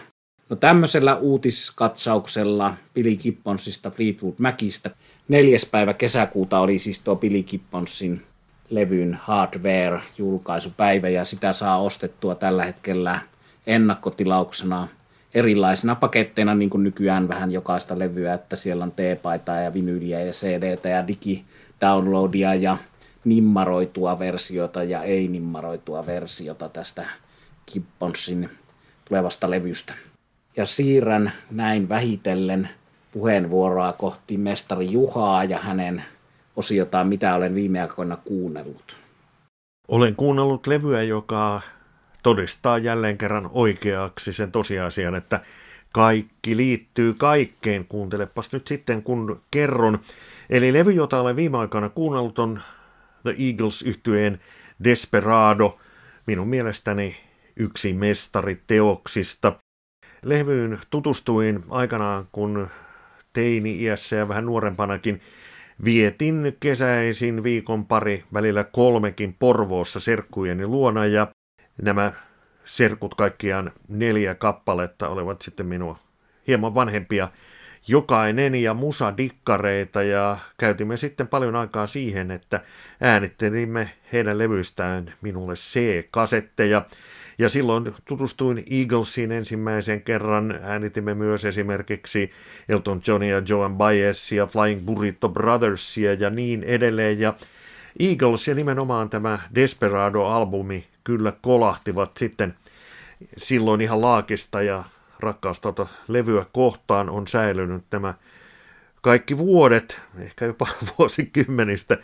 No 0.49 0.57
tämmöisellä 0.57 1.17
uutiskatsauksella 1.17 2.75
Billy 2.95 3.17
Gibbonsista 3.17 3.91
Fleetwood 3.91 4.35
Macista. 4.39 4.91
Neljäs 5.29 5.67
päivä 5.67 5.95
kesäkuuta 5.95 6.59
oli 6.59 6.79
siis 6.79 7.01
tuo 7.01 7.17
Billy 7.17 7.43
Gibbonsin 7.43 8.23
levyn 8.71 9.19
Hardware-julkaisupäivä 9.23 11.09
ja 11.09 11.25
sitä 11.25 11.53
saa 11.53 11.79
ostettua 11.79 12.35
tällä 12.35 12.65
hetkellä 12.65 13.21
ennakkotilauksena 13.67 14.89
erilaisina 15.35 15.95
paketteina, 15.95 16.55
niin 16.55 16.71
kuin 16.71 16.83
nykyään 16.83 17.29
vähän 17.29 17.51
jokaista 17.51 17.99
levyä, 17.99 18.35
että 18.35 18.57
siellä 18.57 18.85
on 18.85 18.93
T-paitaa 18.93 19.61
ja 19.61 19.75
vinyyliä 19.75 20.21
ja 20.21 20.33
CDtä 20.33 20.89
ja 20.89 21.07
digidownloadia 21.07 22.55
ja 22.55 22.77
nimmaroitua 23.25 24.19
versiota 24.19 24.83
ja 24.83 25.03
ei-nimmaroitua 25.03 26.07
versiota 26.07 26.69
tästä 26.69 27.05
Gibbonsin 27.73 28.51
tulevasta 29.09 29.51
levystä. 29.51 29.95
Ja 30.57 30.67
siirrän 30.67 31.33
näin 31.51 31.89
vähitellen 31.89 32.69
puheenvuoroa 33.13 33.93
kohti 33.93 34.37
mestari 34.37 34.93
Juhaa 34.93 35.45
ja 35.45 35.59
hänen 35.59 36.05
osiotaan, 36.61 37.09
mitä 37.09 37.35
olen 37.35 37.55
viime 37.55 37.81
aikoina 37.81 38.17
kuunnellut. 38.17 38.97
Olen 39.89 40.17
kuunnellut 40.17 40.67
levyä, 40.67 41.03
joka 41.03 41.61
todistaa 42.23 42.79
jälleen 42.79 43.19
kerran 43.19 43.51
oikeaksi 43.53 44.33
sen 44.33 44.53
tosiasian, 44.53 45.15
että 45.15 45.41
kaikki 45.93 46.57
liittyy 46.57 47.15
kaikkeen. 47.15 47.85
Kuuntelepas 47.85 48.53
nyt 48.53 48.67
sitten, 48.67 49.03
kun 49.03 49.41
kerron. 49.51 49.99
Eli 50.51 50.73
levy, 50.73 50.93
jota 50.93 51.21
olen 51.21 51.37
viime 51.37 51.59
aikoina 51.59 51.89
kuunnellut, 51.89 52.39
on 52.39 52.61
The 53.23 53.35
eagles 53.39 53.83
yhtyeen 53.83 54.41
Desperado, 54.85 55.79
minun 56.27 56.49
mielestäni 56.49 57.17
yksi 57.57 57.93
mestariteoksista. 57.93 59.53
Levyyn 60.23 60.79
tutustuin 60.91 61.65
aikanaan, 61.71 62.29
kun 62.33 62.69
teini-iässä 63.33 64.17
ja 64.17 64.29
vähän 64.29 64.47
nuorempanakin 64.47 65.21
vietin 65.85 66.57
kesäisin 66.61 67.43
viikon 67.43 67.87
pari, 67.87 68.25
välillä 68.35 68.65
kolmekin 68.65 69.37
Porvoossa 69.39 70.01
serkkujeni 70.01 70.67
luona 70.67 71.07
ja 71.07 71.27
nämä 71.83 72.13
serkut 72.65 73.15
kaikkiaan 73.15 73.73
neljä 73.89 74.35
kappaletta 74.35 75.09
olivat 75.09 75.43
sitten 75.43 75.67
minua 75.67 75.99
hieman 76.47 76.75
vanhempia 76.75 77.29
jokainen 77.89 78.55
ja 78.55 78.75
musadikkareita 78.75 80.03
ja 80.03 80.39
käytimme 80.59 80.97
sitten 80.97 81.29
paljon 81.29 81.57
aikaa 81.57 81.87
siihen, 81.87 82.31
että 82.31 82.61
äänittelimme 83.01 83.91
heidän 84.13 84.39
levyistään 84.39 85.13
minulle 85.21 85.55
C-kasetteja. 85.55 86.83
Ja 87.41 87.49
silloin 87.49 87.95
tutustuin 88.05 88.65
Eaglesin 88.71 89.33
ensimmäisen 89.33 90.03
kerran. 90.03 90.61
Äänitimme 90.63 91.15
myös 91.15 91.45
esimerkiksi 91.45 92.31
Elton 92.69 93.03
Johnia, 93.07 93.43
Joan 93.49 93.77
Baezia, 93.77 94.47
Flying 94.47 94.85
Burrito 94.85 95.29
Brothersia 95.29 96.15
ja 96.15 96.31
niin 96.31 96.63
edelleen. 96.63 97.21
Ja 97.21 97.35
Eagles 97.99 98.49
ja 98.49 98.55
nimenomaan 98.55 99.11
tämä 99.11 99.39
Desperado-albumi 99.55 100.85
kyllä 101.05 101.33
kolahtivat 101.43 102.17
sitten 102.17 102.55
silloin 103.37 103.81
ihan 103.81 104.01
laakista 104.01 104.63
ja 104.63 104.85
rakkaus 105.21 105.61
tuota 105.61 105.87
levyä 106.09 106.47
kohtaan 106.53 107.11
on 107.11 107.29
säilynyt 107.29 107.85
nämä 107.91 108.15
kaikki 109.01 109.39
vuodet, 109.39 110.01
ehkä 110.19 110.45
jopa 110.47 110.67
vuosikymmenistä, 110.99 111.99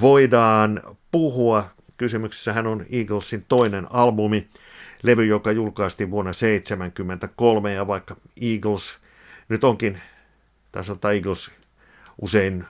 voidaan 0.00 0.82
puhua. 1.10 1.64
Kysymyksessähän 1.96 2.66
on 2.66 2.86
Eaglesin 2.90 3.44
toinen 3.48 3.86
albumi, 3.90 4.48
levy, 5.02 5.24
joka 5.24 5.52
julkaistiin 5.52 6.10
vuonna 6.10 6.32
1973, 6.32 7.72
ja 7.72 7.86
vaikka 7.86 8.16
Eagles 8.40 8.98
nyt 9.48 9.64
onkin, 9.64 10.00
tai 10.72 10.84
sanotaan 10.84 11.14
Eagles 11.14 11.50
usein, 12.20 12.64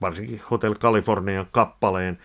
varsinkin 0.00 0.42
Hotel 0.50 0.74
Californian 0.74 1.46
kappaleen 1.52 2.18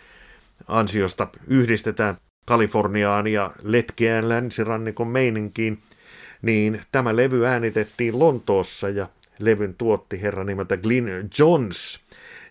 ansiosta 0.67 1.27
yhdistetään 1.47 2.17
Kaliforniaan 2.45 3.27
ja 3.27 3.51
letkeään 3.63 4.29
länsirannikon 4.29 5.07
meininkiin, 5.07 5.79
niin 6.41 6.81
tämä 6.91 7.15
levy 7.15 7.45
äänitettiin 7.45 8.19
Lontoossa 8.19 8.89
ja 8.89 9.09
levyn 9.39 9.75
tuotti 9.75 10.21
herra 10.21 10.43
nimeltä 10.43 10.77
Glyn 10.77 11.29
Johns, 11.39 11.99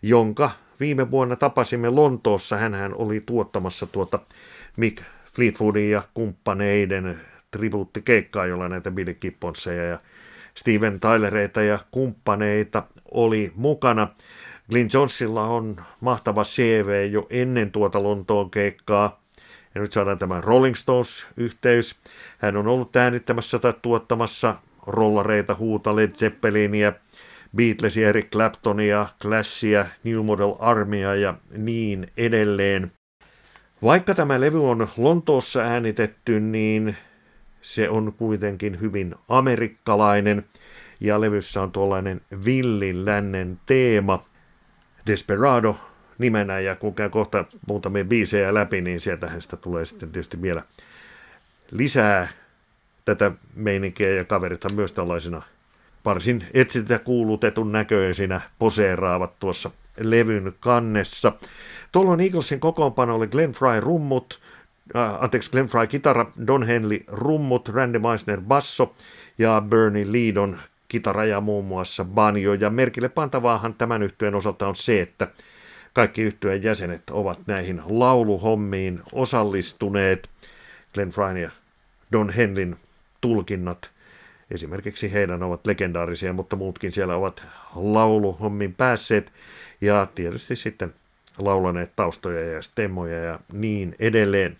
jonka 0.02 0.50
viime 0.80 1.10
vuonna 1.10 1.36
tapasimme 1.36 1.88
Lontoossa. 1.88 2.56
Hänhän 2.56 2.94
oli 2.94 3.22
tuottamassa 3.26 3.86
tuota 3.86 4.18
Mick 4.76 5.02
Fleetwoodin 5.38 5.90
ja 5.90 6.02
kumppaneiden 6.14 7.20
tribuuttikeikkaa, 7.50 8.46
jolla 8.46 8.68
näitä 8.68 8.90
Billy 8.90 9.14
Gibbonseja 9.14 9.84
ja 9.84 9.98
Steven 10.54 11.00
Tylereita 11.00 11.62
ja 11.62 11.78
kumppaneita 11.90 12.82
oli 13.10 13.52
mukana. 13.56 14.08
Glyn 14.70 14.88
Johnsilla 14.92 15.44
on 15.44 15.76
mahtava 16.00 16.44
CV 16.44 17.08
jo 17.10 17.26
ennen 17.30 17.72
tuota 17.72 18.02
Lontoon 18.02 18.50
keikkaa. 18.50 19.22
Ja 19.74 19.80
nyt 19.80 19.92
saadaan 19.92 20.18
tämä 20.18 20.40
Rolling 20.40 20.74
Stones-yhteys. 20.74 22.00
Hän 22.38 22.56
on 22.56 22.66
ollut 22.66 22.96
äänittämässä 22.96 23.58
tai 23.58 23.74
tuottamassa 23.82 24.54
rollareita, 24.86 25.54
huuta, 25.54 25.96
Led 25.96 26.10
Zeppelinia, 26.10 26.92
Beatlesia, 27.56 28.08
Eric 28.08 28.30
Claptonia, 28.30 29.06
Clashia, 29.22 29.86
New 30.04 30.24
Model 30.24 30.54
Armia 30.58 31.14
ja 31.14 31.34
niin 31.56 32.06
edelleen. 32.16 32.92
Vaikka 33.82 34.14
tämä 34.14 34.40
levy 34.40 34.70
on 34.70 34.88
Lontoossa 34.96 35.60
äänitetty, 35.60 36.40
niin 36.40 36.96
se 37.62 37.88
on 37.88 38.12
kuitenkin 38.12 38.80
hyvin 38.80 39.14
amerikkalainen 39.28 40.44
ja 41.00 41.20
levyssä 41.20 41.62
on 41.62 41.72
tuollainen 41.72 42.20
villin 42.44 43.04
lännen 43.04 43.60
teema. 43.66 44.24
Desperado 45.06 45.76
nimenä 46.18 46.60
ja 46.60 46.76
kun 46.76 46.94
käy 46.94 47.08
kohta 47.08 47.44
muutamia 47.68 48.04
biisejä 48.04 48.54
läpi, 48.54 48.80
niin 48.80 49.00
sieltähän 49.00 49.42
sitä 49.42 49.56
tulee 49.56 49.84
sitten 49.84 50.12
tietysti 50.12 50.42
vielä 50.42 50.62
lisää 51.70 52.28
tätä 53.04 53.32
meininkiä 53.54 54.10
ja 54.10 54.24
kaverithan 54.24 54.74
myös 54.74 54.92
tällaisina 54.92 55.42
varsin 56.04 56.44
etsitä 56.54 56.98
kuulutetun 56.98 57.72
näköisinä 57.72 58.40
poseeraavat 58.58 59.38
tuossa 59.38 59.70
levyn 60.00 60.52
kannessa. 60.60 61.32
Tuolloin 61.92 62.20
Eaglesin 62.20 62.60
kokoonpano 62.60 63.14
oli 63.14 63.26
Glenn 63.26 63.52
Fry 63.52 63.80
rummut, 63.80 64.40
äh, 64.96 65.22
anteeksi 65.22 65.50
Glenn 65.50 65.68
Fry 65.68 65.86
kitara, 65.86 66.26
Don 66.46 66.62
Henley 66.62 67.00
rummut, 67.06 67.68
Randy 67.68 67.98
Meisner 67.98 68.40
basso 68.40 68.94
ja 69.38 69.62
Bernie 69.68 70.06
Leadon 70.12 70.58
kitara 70.88 71.24
ja 71.24 71.40
muun 71.40 71.64
muassa 71.64 72.04
banjo. 72.04 72.54
Ja 72.54 72.70
merkille 72.70 73.08
pantavaahan 73.08 73.74
tämän 73.74 74.02
yhtyeen 74.02 74.34
osalta 74.34 74.68
on 74.68 74.76
se, 74.76 75.00
että 75.00 75.28
kaikki 75.92 76.22
yhtyeen 76.22 76.62
jäsenet 76.62 77.10
ovat 77.10 77.38
näihin 77.46 77.82
lauluhommiin 77.86 79.00
osallistuneet. 79.12 80.30
Glenn 80.94 81.10
Fryn 81.10 81.36
ja 81.36 81.50
Don 82.12 82.30
Henlin 82.30 82.76
tulkinnat 83.20 83.90
esimerkiksi 84.50 85.12
heidän 85.12 85.42
ovat 85.42 85.66
legendaarisia, 85.66 86.32
mutta 86.32 86.56
muutkin 86.56 86.92
siellä 86.92 87.16
ovat 87.16 87.42
lauluhommin 87.74 88.74
päässeet 88.74 89.32
ja 89.80 90.06
tietysti 90.14 90.56
sitten 90.56 90.94
laulaneet 91.38 91.90
taustoja 91.96 92.52
ja 92.52 92.62
stemmoja 92.62 93.18
ja 93.18 93.40
niin 93.52 93.94
edelleen. 93.98 94.56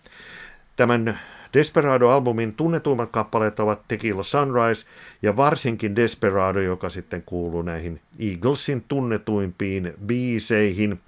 Tämän 0.75 1.19
Desperado-albumin 1.53 2.53
tunnetuimmat 2.57 3.09
kappaleet 3.11 3.59
ovat 3.59 3.81
Tequila 3.87 4.23
Sunrise 4.23 4.87
ja 5.21 5.37
varsinkin 5.37 5.95
Desperado, 5.95 6.59
joka 6.59 6.89
sitten 6.89 7.23
kuuluu 7.25 7.61
näihin 7.61 8.01
Eaglesin 8.19 8.83
tunnetuimpiin 8.87 9.93
biiseihin. 10.05 10.99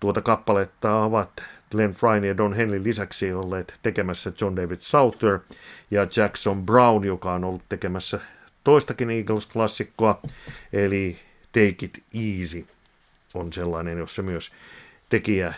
Tuota 0.00 0.20
kappaletta 0.20 0.94
ovat 0.94 1.28
Glenn 1.72 1.94
Fryn 1.94 2.24
ja 2.24 2.36
Don 2.36 2.52
Henley 2.52 2.84
lisäksi 2.84 3.32
olleet 3.32 3.74
tekemässä 3.82 4.32
John 4.40 4.56
David 4.56 4.80
Souther 4.80 5.38
ja 5.90 6.06
Jackson 6.16 6.66
Brown, 6.66 7.04
joka 7.04 7.32
on 7.32 7.44
ollut 7.44 7.62
tekemässä 7.68 8.20
toistakin 8.64 9.10
Eagles-klassikkoa, 9.10 10.20
eli 10.72 11.18
Take 11.52 11.76
It 11.82 12.02
Easy 12.14 12.64
on 13.34 13.52
sellainen, 13.52 13.98
jossa 13.98 14.22
myös 14.22 14.52
tekijä 15.08 15.54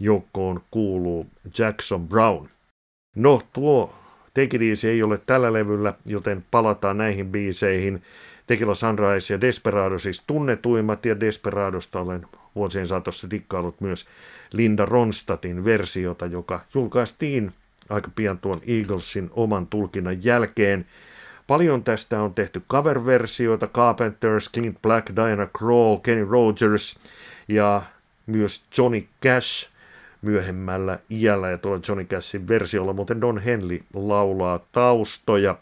joukkoon 0.00 0.60
kuuluu 0.70 1.26
Jackson 1.58 2.08
Brown. 2.08 2.48
No, 3.16 3.42
tuo 3.52 3.94
Take 4.34 4.56
It 4.56 4.62
Easy 4.62 4.88
ei 4.88 5.02
ole 5.02 5.20
tällä 5.26 5.52
levyllä, 5.52 5.94
joten 6.06 6.44
palataan 6.50 6.98
näihin 6.98 7.26
biiseihin. 7.26 8.02
Tequila 8.46 8.74
Sunrise 8.74 9.34
ja 9.34 9.40
Desperado 9.40 9.98
siis 9.98 10.22
tunnetuimmat, 10.26 11.06
ja 11.06 11.20
Desperadosta 11.20 12.00
olen 12.00 12.26
vuosien 12.54 12.86
saatossa 12.86 13.30
dikkailut 13.30 13.80
myös 13.80 14.06
Linda 14.52 14.84
Ronstadtin 14.84 15.64
versiota, 15.64 16.26
joka 16.26 16.60
julkaistiin 16.74 17.52
aika 17.88 18.10
pian 18.16 18.38
tuon 18.38 18.60
Eaglesin 18.66 19.30
oman 19.32 19.66
tulkinnan 19.66 20.24
jälkeen. 20.24 20.86
Paljon 21.46 21.84
tästä 21.84 22.22
on 22.22 22.34
tehty 22.34 22.62
cover-versioita, 22.70 23.66
Carpenters, 23.66 24.50
Clint 24.52 24.82
Black, 24.82 25.16
Diana 25.16 25.46
Krall, 25.46 25.96
Kenny 25.96 26.24
Rogers 26.30 26.98
ja 27.48 27.82
myös 28.26 28.64
Johnny 28.78 29.06
Cash 29.22 29.70
myöhemmällä 30.22 30.98
iällä 31.10 31.50
ja 31.50 31.58
tuolla 31.58 31.80
Johnny 31.88 32.04
Cashin 32.04 32.48
versiolla 32.48 32.92
muuten 32.92 33.20
Don 33.20 33.38
Henley 33.38 33.80
laulaa 33.94 34.60
taustoja. 34.72 35.58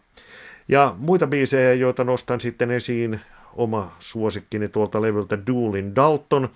Ja 0.68 0.94
muita 0.98 1.26
biisejä, 1.26 1.74
joita 1.74 2.04
nostan 2.04 2.40
sitten 2.40 2.70
esiin, 2.70 3.20
oma 3.54 3.96
suosikkini 3.98 4.68
tuolta 4.68 5.02
levyltä 5.02 5.38
Doolin 5.46 5.94
Dalton, 5.94 6.48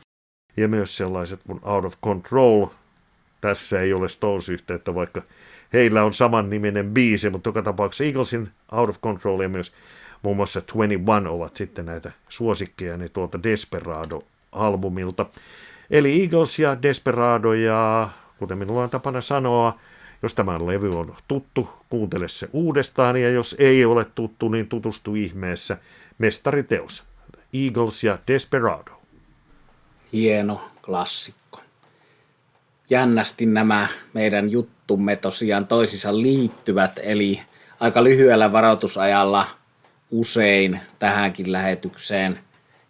ja 0.56 0.68
myös 0.68 0.96
sellaiset 0.96 1.40
kuin 1.46 1.60
Out 1.62 1.84
of 1.84 1.94
Control. 2.04 2.66
Tässä 3.40 3.80
ei 3.80 3.92
ole 3.92 4.08
Stones-yhteyttä, 4.08 4.94
vaikka 4.94 5.22
heillä 5.72 6.04
on 6.04 6.14
saman 6.14 6.50
niminen 6.50 6.90
biisi, 6.90 7.30
mutta 7.30 7.48
joka 7.48 7.62
tapauksessa 7.62 8.04
Eaglesin 8.04 8.48
Out 8.72 8.88
of 8.88 9.00
Control 9.00 9.40
ja 9.40 9.48
myös 9.48 9.72
muun 10.22 10.36
muassa 10.36 10.60
21 10.60 11.28
ovat 11.28 11.56
sitten 11.56 11.86
näitä 11.86 12.12
suosikkeja 12.28 12.96
niin 12.96 13.10
tuolta 13.10 13.42
Desperado-albumilta. 13.42 15.26
Eli 15.90 16.22
Eagles 16.22 16.58
ja 16.58 16.82
Desperado 16.82 17.52
ja 17.52 18.08
kuten 18.38 18.58
minulla 18.58 18.82
on 18.82 18.90
tapana 18.90 19.20
sanoa, 19.20 19.78
jos 20.22 20.34
tämä 20.34 20.66
levy 20.66 20.90
on 20.90 21.16
tuttu, 21.28 21.70
kuuntele 21.90 22.28
se 22.28 22.48
uudestaan 22.52 23.16
ja 23.16 23.30
jos 23.30 23.56
ei 23.58 23.84
ole 23.84 24.06
tuttu, 24.14 24.48
niin 24.48 24.68
tutustu 24.68 25.14
ihmeessä 25.14 25.78
mestariteos. 26.18 27.04
Eagles 27.52 28.04
ja 28.04 28.18
Desperado. 28.26 28.95
Hieno 30.12 30.60
klassikko. 30.82 31.60
Jännästi 32.90 33.46
nämä 33.46 33.86
meidän 34.14 34.50
juttumme 34.50 35.16
tosiaan 35.16 35.66
toisissa 35.66 36.20
liittyvät, 36.20 37.00
eli 37.02 37.40
aika 37.80 38.04
lyhyellä 38.04 38.52
varoitusajalla 38.52 39.46
usein 40.10 40.80
tähänkin 40.98 41.52
lähetykseen 41.52 42.38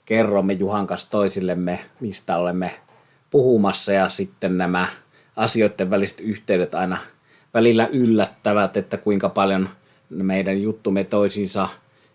kerromme 0.05 0.53
Juhan 0.53 0.87
kanssa 0.87 1.11
toisillemme, 1.11 1.81
mistä 2.01 2.37
olemme 2.37 2.81
puhumassa 3.31 3.93
ja 3.93 4.09
sitten 4.09 4.59
nämä 4.59 4.89
asioiden 5.37 5.91
väliset 5.91 6.21
yhteydet 6.21 6.75
aina 6.75 6.99
välillä 7.55 7.87
yllättävät, 7.87 8.77
että 8.77 8.97
kuinka 8.97 9.29
paljon 9.29 9.69
meidän 10.11 10.63
juttumme 10.63 11.05
toisiinsa 11.05 11.69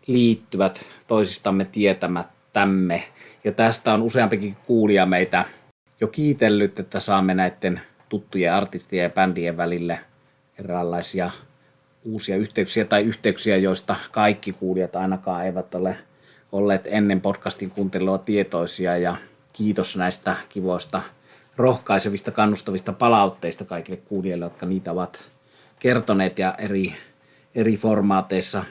liittyvät 0.07 0.91
toisistamme 1.07 1.65
tietämättämme. 1.65 3.03
Ja 3.43 3.51
tästä 3.51 3.93
on 3.93 4.01
useampikin 4.01 4.57
kuulija 4.67 5.05
meitä 5.05 5.45
jo 6.01 6.07
kiitellyt, 6.07 6.79
että 6.79 6.99
saamme 6.99 7.33
näiden 7.33 7.81
tuttujen 8.09 8.53
artistien 8.53 9.03
ja 9.03 9.09
bändien 9.09 9.57
välille 9.57 9.99
eräänlaisia 10.59 11.31
uusia 12.03 12.37
yhteyksiä 12.37 12.85
tai 12.85 13.03
yhteyksiä, 13.03 13.57
joista 13.57 13.95
kaikki 14.11 14.53
kuulijat 14.53 14.95
ainakaan 14.95 15.45
eivät 15.45 15.75
ole 15.75 15.97
olleet 16.51 16.87
ennen 16.91 17.21
podcastin 17.21 17.69
kuuntelua 17.69 18.17
tietoisia 18.17 18.97
ja 18.97 19.15
kiitos 19.53 19.97
näistä 19.97 20.35
kivoista 20.49 21.01
rohkaisevista, 21.57 22.31
kannustavista 22.31 22.93
palautteista 22.93 23.65
kaikille 23.65 23.97
kuulijoille, 23.97 24.45
jotka 24.45 24.65
niitä 24.65 24.91
ovat 24.91 25.31
kertoneet 25.79 26.39
ja 26.39 26.53
eri, 26.57 26.95
eri 27.55 27.77
formaateissa 27.77 28.63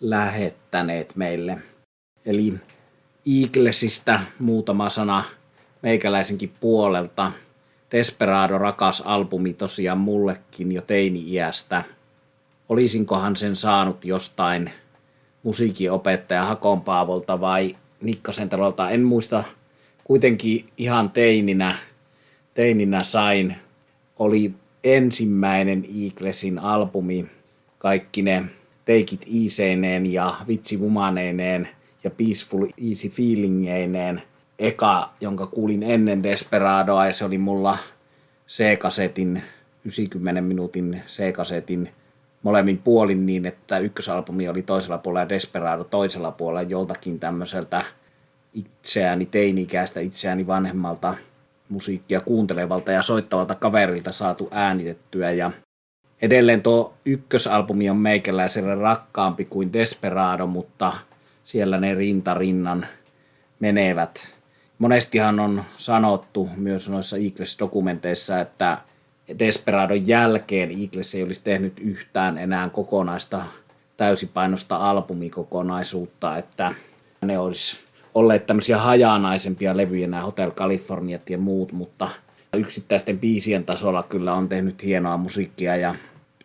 lähettäneet 0.00 1.16
meille. 1.16 1.58
Eli 2.26 2.54
Eaglesistä 3.26 4.20
muutama 4.38 4.90
sana 4.90 5.24
meikäläisenkin 5.82 6.52
puolelta. 6.60 7.32
Desperado 7.92 8.58
rakas 8.58 9.02
albumi 9.06 9.52
tosiaan 9.52 9.98
mullekin 9.98 10.72
jo 10.72 10.82
teini-iästä. 10.82 11.84
Olisinkohan 12.68 13.36
sen 13.36 13.56
saanut 13.56 14.04
jostain 14.04 14.70
musiikinopettaja 15.42 16.44
Hakon 16.44 16.80
Paavolta 16.80 17.40
vai 17.40 17.76
Nikkasen 18.00 18.48
talolta, 18.48 18.90
en 18.90 19.02
muista. 19.02 19.44
Kuitenkin 20.04 20.66
ihan 20.76 21.10
teininä, 21.10 21.74
teininä 22.54 23.02
sain. 23.02 23.56
Oli 24.18 24.54
ensimmäinen 24.84 25.84
Eaglesin 26.04 26.58
albumi, 26.58 27.26
kaikki 27.78 28.22
ne 28.22 28.44
Take 28.84 28.98
It 29.12 29.26
Easyneen 29.42 30.12
ja 30.12 30.36
Vitsi 30.48 30.80
Vumaneineen 30.80 31.68
ja 32.04 32.10
Peaceful 32.10 32.66
Easy 32.88 33.08
Feelingeineen. 33.08 34.22
Eka, 34.58 35.10
jonka 35.20 35.46
kuulin 35.46 35.82
ennen 35.82 36.22
Desperadoa 36.22 37.06
ja 37.06 37.12
se 37.12 37.24
oli 37.24 37.38
mulla 37.38 37.78
C-kasetin, 38.48 39.42
90 39.84 40.40
minuutin 40.40 41.02
C-kasetin 41.06 41.90
molemmin 42.42 42.78
puolin 42.78 43.26
niin, 43.26 43.46
että 43.46 43.78
ykkösalbumi 43.78 44.48
oli 44.48 44.62
toisella 44.62 44.98
puolella 44.98 45.24
ja 45.24 45.28
Desperado 45.28 45.84
toisella 45.84 46.30
puolella 46.30 46.62
joltakin 46.62 47.20
tämmöiseltä 47.20 47.84
itseäni 48.54 49.26
teini-ikäistä, 49.26 50.00
itseäni 50.00 50.46
vanhemmalta 50.46 51.14
musiikkia 51.68 52.20
kuuntelevalta 52.20 52.92
ja 52.92 53.02
soittavalta 53.02 53.54
kaverilta 53.54 54.12
saatu 54.12 54.48
äänitettyä. 54.50 55.30
Ja 55.30 55.50
edelleen 56.22 56.62
tuo 56.62 56.94
ykkösalbumi 57.04 57.90
on 57.90 57.96
meikäläiselle 57.96 58.74
rakkaampi 58.74 59.44
kuin 59.44 59.72
Desperado, 59.72 60.46
mutta 60.46 60.92
siellä 61.50 61.80
ne 61.80 61.94
rintarinnan 61.94 62.86
menevät. 63.60 64.34
Monestihan 64.78 65.40
on 65.40 65.64
sanottu 65.76 66.48
myös 66.56 66.88
noissa 66.88 67.16
Eagles-dokumenteissa, 67.16 68.40
että 68.40 68.78
Desperadon 69.38 70.08
jälkeen 70.08 70.70
Eagles 70.70 71.14
ei 71.14 71.22
olisi 71.22 71.40
tehnyt 71.44 71.80
yhtään 71.80 72.38
enää 72.38 72.68
kokonaista 72.68 73.42
täysipainosta 73.96 74.76
albumikokonaisuutta, 74.76 76.36
että 76.36 76.74
ne 77.22 77.38
olisi 77.38 77.78
olleet 78.14 78.46
tämmöisiä 78.46 78.78
hajanaisempia 78.78 79.76
levyjä, 79.76 80.06
nämä 80.06 80.22
Hotel 80.22 80.50
Californiat 80.50 81.30
ja 81.30 81.38
muut, 81.38 81.72
mutta 81.72 82.08
yksittäisten 82.56 83.18
biisien 83.18 83.64
tasolla 83.64 84.02
kyllä 84.02 84.34
on 84.34 84.48
tehnyt 84.48 84.82
hienoa 84.82 85.16
musiikkia 85.16 85.76
ja 85.76 85.94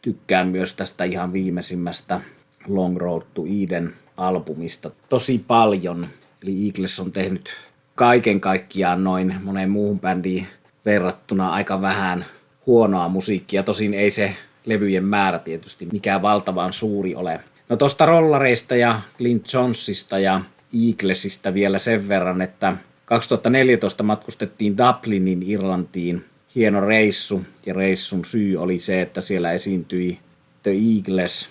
tykkään 0.01 0.47
myös 0.47 0.73
tästä 0.73 1.03
ihan 1.03 1.33
viimeisimmästä 1.33 2.21
Long 2.67 2.97
Road 2.97 3.23
to 3.33 3.43
Eden 3.63 3.93
albumista 4.17 4.91
tosi 5.10 5.43
paljon. 5.47 6.08
Eli 6.43 6.65
Eagles 6.65 6.99
on 6.99 7.12
tehnyt 7.12 7.49
kaiken 7.95 8.41
kaikkiaan 8.41 9.04
noin 9.04 9.36
moneen 9.43 9.69
muuhun 9.69 9.99
bändiin 9.99 10.47
verrattuna 10.86 11.49
aika 11.49 11.82
vähän 11.82 12.25
huonoa 12.65 13.10
musiikkia. 13.10 13.63
Tosin 13.63 13.93
ei 13.93 14.12
se 14.12 14.36
levyjen 14.65 15.04
määrä 15.04 15.39
tietysti 15.39 15.88
mikään 15.91 16.21
valtavan 16.21 16.73
suuri 16.73 17.15
ole. 17.15 17.39
No 17.69 17.78
tosta 17.78 18.06
rollareista 18.06 18.75
ja 18.75 19.01
Clint 19.17 19.54
Jonesista 19.54 20.19
ja 20.19 20.41
Eaglesista 20.88 21.54
vielä 21.54 21.80
sen 21.80 22.08
verran, 22.08 22.41
että 22.41 22.78
2014 23.06 24.04
matkustettiin 24.04 24.78
Dublinin 24.78 25.43
Irlantiin. 25.43 26.25
Hieno 26.56 26.82
reissu 26.82 27.43
ja 27.65 27.73
reissun 27.73 28.25
syy 28.25 28.58
oli 28.58 28.80
se, 28.80 29.01
että 29.01 29.21
siellä 29.21 29.51
esiintyi 29.51 30.19
The 30.63 30.71
Eagles. 30.71 31.49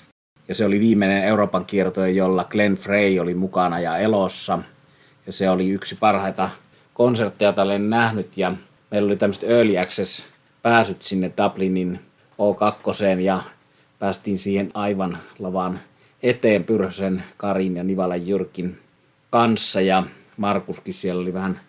Ja 0.49 0.55
se 0.55 0.65
oli 0.65 0.81
viimeinen 0.81 1.25
Euroopan 1.25 1.65
kiertoja, 1.65 2.09
jolla 2.09 2.45
Glenn 2.45 2.77
Frey 2.77 3.19
oli 3.19 3.35
mukana 3.35 3.81
ja 3.81 3.99
elossa. 3.99 4.59
Ja 5.27 5.33
se 5.33 5.51
oli 5.51 5.71
yksi 5.71 5.97
parhaita 6.01 6.51
konsertteja, 6.95 7.49
jota 7.49 7.63
olen 7.63 7.91
nähnyt. 7.91 8.39
Ja 8.39 8.55
meillä 8.91 9.07
oli 9.07 9.17
tämmöiset 9.17 9.51
early 9.51 9.79
access 9.79 10.27
pääsyt 10.63 11.03
sinne 11.03 11.33
Dublinin 11.43 12.01
O2 12.33 13.21
ja 13.21 13.43
päästiin 13.99 14.39
siihen 14.39 14.71
aivan 14.75 15.19
lavan 15.39 15.81
eteen 16.23 16.65
Pyrhösen, 16.65 17.25
Karin 17.37 17.77
ja 17.77 17.85
Nivalan 17.85 18.27
Jyrkin 18.27 18.79
kanssa 19.31 19.81
ja 19.81 20.05
Markuskin 20.37 20.95
siellä 20.95 21.23
oli 21.23 21.35
vähän, 21.35 21.61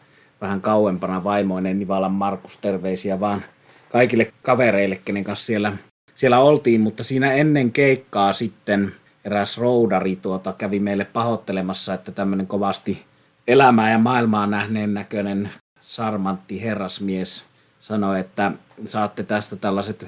vähän 0.42 0.62
kauempana 0.62 1.24
vaimoinen 1.24 1.80
Nivalan 1.80 2.12
Markus, 2.12 2.58
terveisiä 2.58 3.20
vaan 3.20 3.44
kaikille 3.90 4.34
kavereille, 4.42 5.00
kenen 5.06 5.24
kanssa 5.24 5.46
siellä, 5.46 5.74
siellä 6.16 6.40
oltiin, 6.40 6.82
mutta 6.82 7.04
siinä 7.04 7.34
ennen 7.34 7.72
keikkaa 7.72 8.34
sitten 8.34 8.94
eräs 9.26 9.58
roudari 9.58 10.16
tuota, 10.16 10.54
kävi 10.54 10.80
meille 10.80 11.06
pahoittelemassa, 11.06 11.94
että 11.94 12.12
tämmöinen 12.12 12.48
kovasti 12.48 13.04
elämää 13.48 13.92
ja 13.92 13.98
maailmaa 13.98 14.48
nähneen 14.48 14.94
näköinen 14.94 15.50
sarmantti 15.80 16.64
herrasmies 16.64 17.46
sanoi, 17.80 18.20
että 18.20 18.52
saatte 18.86 19.24
tästä 19.24 19.56
tällaiset 19.56 20.08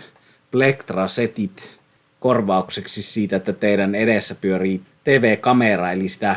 Plektra-setit 0.52 1.80
korvaukseksi 2.20 3.02
siitä, 3.04 3.36
että 3.36 3.54
teidän 3.54 3.96
edessä 3.96 4.36
pyörii 4.42 4.82
TV-kamera, 5.04 5.92
eli 5.92 6.10
sitä 6.10 6.36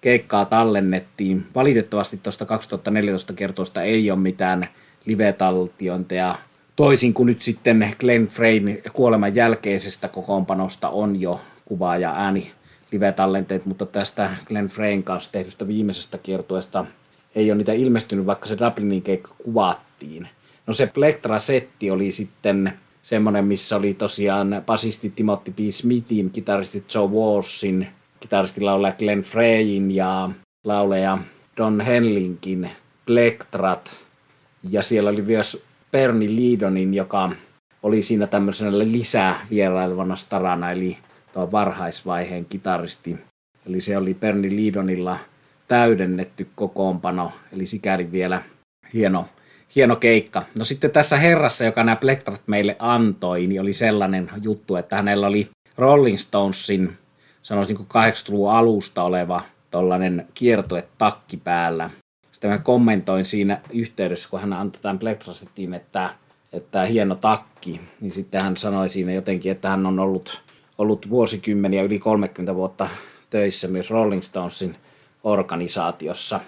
keikkaa 0.00 0.44
tallennettiin. 0.44 1.44
Valitettavasti 1.54 2.16
tuosta 2.16 2.44
2014 2.46 3.32
kertoista 3.32 3.82
ei 3.82 4.10
ole 4.10 4.18
mitään 4.18 4.68
live-taltiointeja. 5.04 6.34
Toisin 6.76 7.14
kuin 7.14 7.26
nyt 7.26 7.42
sitten 7.42 7.94
Glenn 8.00 8.26
Freyn 8.26 8.82
kuoleman 8.92 9.34
jälkeisestä 9.34 10.08
kokoonpanosta 10.08 10.88
on 10.88 11.20
jo 11.20 11.40
kuva 11.64 11.96
ja 11.96 12.12
ääni 12.16 12.50
live-tallenteet, 12.92 13.66
mutta 13.66 13.86
tästä 13.86 14.30
Glenn 14.46 14.68
Freyn 14.68 15.02
kanssa 15.02 15.32
tehdystä 15.32 15.68
viimeisestä 15.68 16.18
kiertueesta 16.18 16.86
ei 17.34 17.50
ole 17.50 17.58
niitä 17.58 17.72
ilmestynyt, 17.72 18.26
vaikka 18.26 18.46
se 18.46 18.58
Dublinin 18.58 19.02
keikka 19.02 19.30
kuvattiin. 19.44 20.28
No 20.66 20.72
se 20.72 20.86
Plektra-setti 20.86 21.90
oli 21.90 22.10
sitten 22.10 22.72
semmoinen, 23.02 23.44
missä 23.44 23.76
oli 23.76 23.94
tosiaan 23.94 24.62
basisti 24.66 25.10
Timothy 25.16 25.52
P. 25.52 25.58
Smithin, 25.70 26.30
kitaristi 26.30 26.84
Joe 26.94 27.08
Walshin, 27.08 27.88
kitaristi 28.20 28.60
laulaja 28.60 28.94
Glenn 28.98 29.22
Freyin 29.22 29.90
ja 29.90 30.30
lauleja 30.64 31.18
Don 31.56 31.80
Henlinkin 31.80 32.70
Plektrat. 33.06 33.90
Ja 34.70 34.82
siellä 34.82 35.10
oli 35.10 35.22
myös 35.22 35.65
Bernie 35.92 36.36
Lidonin, 36.36 36.94
joka 36.94 37.30
oli 37.82 38.02
siinä 38.02 38.26
tämmöisenä 38.26 38.78
lisää 38.78 39.46
vierailevana 39.50 40.16
starana, 40.16 40.72
eli 40.72 40.98
tuo 41.32 41.52
varhaisvaiheen 41.52 42.44
kitaristi. 42.44 43.18
Eli 43.66 43.80
se 43.80 43.96
oli 43.96 44.14
Bernie 44.14 44.50
Lidonilla 44.50 45.18
täydennetty 45.68 46.48
kokoonpano, 46.54 47.32
eli 47.52 47.66
sikäli 47.66 48.12
vielä 48.12 48.42
hieno, 48.94 49.28
hieno 49.76 49.96
keikka. 49.96 50.42
No 50.58 50.64
sitten 50.64 50.90
tässä 50.90 51.16
herrassa, 51.16 51.64
joka 51.64 51.84
nämä 51.84 51.96
plektrat 51.96 52.42
meille 52.46 52.76
antoi, 52.78 53.46
niin 53.46 53.60
oli 53.60 53.72
sellainen 53.72 54.30
juttu, 54.42 54.76
että 54.76 54.96
hänellä 54.96 55.26
oli 55.26 55.48
Rolling 55.78 56.18
Stonesin, 56.18 56.92
sanoisin 57.42 57.76
80-luvun 57.76 58.52
alusta 58.52 59.02
oleva 59.02 59.42
tollainen 59.70 60.26
kiertue 60.34 60.84
takki 60.98 61.36
päällä. 61.36 61.90
Sitten 62.36 62.50
mä 62.50 62.58
kommentoin 62.58 63.24
siinä 63.24 63.60
yhteydessä, 63.70 64.30
kun 64.30 64.40
hän 64.40 64.52
antoi 64.52 64.82
tämän 64.82 64.98
plektrasettiin, 64.98 65.74
että, 65.74 66.10
että 66.52 66.84
hieno 66.84 67.14
takki, 67.14 67.80
niin 68.00 68.10
sitten 68.10 68.42
hän 68.42 68.56
sanoi 68.56 68.88
siinä 68.88 69.12
jotenkin, 69.12 69.52
että 69.52 69.68
hän 69.68 69.86
on 69.86 69.98
ollut, 69.98 70.42
ollut 70.78 71.10
vuosikymmeniä, 71.10 71.82
yli 71.82 71.98
30 71.98 72.54
vuotta 72.54 72.88
töissä 73.30 73.68
myös 73.68 73.90
Rolling 73.90 74.22
Stonesin 74.22 74.76
organisaatiossa. 75.24 76.40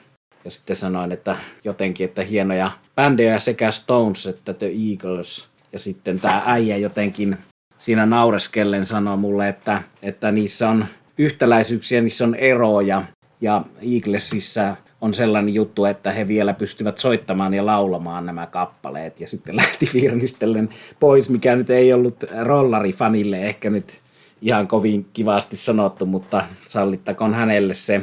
Ja 0.45 0.51
sitten 0.51 0.77
sanoin, 0.77 1.13
että 1.13 1.37
jotenkin, 1.65 2.05
että 2.05 2.23
hienoja 2.23 2.71
bändejä 2.97 3.39
sekä 3.39 3.71
Stones 3.71 4.27
että 4.27 4.55
The 4.55 4.71
Eagles. 4.91 5.49
Ja 5.73 5.79
sitten 5.79 6.21
tämä 6.21 6.43
äijä 6.47 6.77
jotenkin 6.77 7.39
siinä 7.79 8.07
naureskellen 8.07 8.87
sanoi 8.87 9.17
mulle, 9.17 9.49
että, 9.49 9.83
että 10.03 10.33
niissä 10.33 10.71
on 10.71 10.87
yhtäläisyyksiä, 11.19 12.01
niissä 12.01 12.25
on 12.25 12.35
eroja. 12.35 13.03
Ja 13.41 13.65
Eaglesissa 13.95 14.77
on 15.01 15.15
sellainen 15.15 15.55
juttu, 15.55 15.85
että 15.85 16.11
he 16.13 16.29
vielä 16.29 16.55
pystyvät 16.55 16.99
soittamaan 16.99 17.55
ja 17.55 17.67
laulamaan 17.67 18.27
nämä 18.27 18.47
kappaleet. 18.47 19.21
Ja 19.21 19.29
sitten 19.29 19.57
lähti 19.63 19.91
virnistellen 19.95 20.69
pois, 21.01 21.31
mikä 21.31 21.57
nyt 21.57 21.71
ei 21.71 21.93
ollut 21.93 22.25
rollarifanille 22.41 23.43
ehkä 23.43 23.71
nyt 23.71 24.01
ihan 24.43 24.69
kovin 24.69 25.07
kivasti 25.13 25.57
sanottu, 25.57 26.07
mutta 26.07 26.45
sallittakoon 26.67 27.35
hänelle 27.35 27.75
se, 27.75 28.01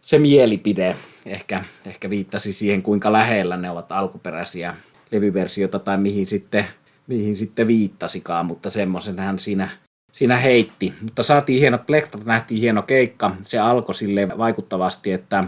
se 0.00 0.18
mielipide. 0.18 0.96
Ehkä, 1.26 1.64
ehkä 1.86 2.10
viittasi 2.10 2.52
siihen, 2.52 2.82
kuinka 2.82 3.12
lähellä 3.12 3.56
ne 3.56 3.70
ovat 3.70 3.92
alkuperäisiä 3.92 4.76
levyversioita 5.10 5.78
tai 5.78 5.98
mihin 5.98 6.26
sitten, 6.26 6.66
mihin 7.06 7.36
sitten 7.36 7.66
viittasikaan, 7.66 8.46
mutta 8.46 8.70
semmoisen 8.70 9.18
hän 9.18 9.38
siinä, 9.38 9.68
siinä 10.12 10.36
heitti. 10.38 10.94
Mutta 11.02 11.22
saatiin 11.22 11.60
hienot 11.60 11.86
plektrat, 11.86 12.24
nähtiin 12.24 12.60
hieno 12.60 12.82
keikka. 12.82 13.36
Se 13.42 13.58
alkoi 13.58 13.94
sille 13.94 14.28
vaikuttavasti, 14.38 15.12
että 15.12 15.44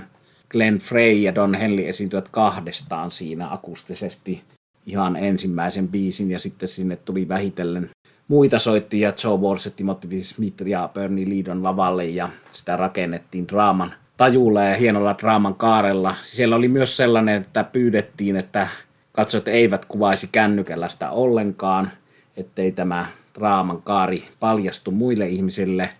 Glenn 0.53 0.79
Frey 0.79 1.13
ja 1.13 1.35
Don 1.35 1.55
Henley 1.55 1.89
esiintyvät 1.89 2.29
kahdestaan 2.29 3.11
siinä 3.11 3.53
akustisesti 3.53 4.43
ihan 4.87 5.17
ensimmäisen 5.17 5.89
biisin 5.89 6.31
ja 6.31 6.39
sitten 6.39 6.69
sinne 6.69 6.97
tuli 6.97 7.29
vähitellen 7.29 7.91
muita 8.29 8.59
soittajia, 8.59 9.13
Joe 9.25 9.39
Walsh, 9.39 9.73
Timothy 9.77 10.23
Smith 10.23 10.67
ja 10.67 10.91
Bernie 10.95 11.29
Lidon 11.29 11.63
lavalle 11.63 12.07
ja 12.07 12.29
sitä 12.51 12.77
rakennettiin 12.77 13.49
draaman 13.49 13.95
tajulla 14.17 14.63
ja 14.63 14.77
hienolla 14.77 15.17
draaman 15.19 15.55
kaarella. 15.55 16.15
Siellä 16.23 16.57
oli 16.57 16.69
myös 16.69 16.97
sellainen, 16.97 17.43
että 17.43 17.65
pyydettiin, 17.65 18.37
että 18.37 18.69
katsojat 19.13 19.49
eivät 19.49 19.85
kuvaisi 19.85 20.29
kännykällä 20.33 20.89
sitä 20.89 21.11
ollenkaan, 21.11 21.91
ettei 22.37 22.73
tämä 22.73 23.07
draaman 23.39 23.83
kaari 23.83 24.25
paljastu 24.41 24.91
muille 24.91 25.29
ihmisille. 25.29 25.91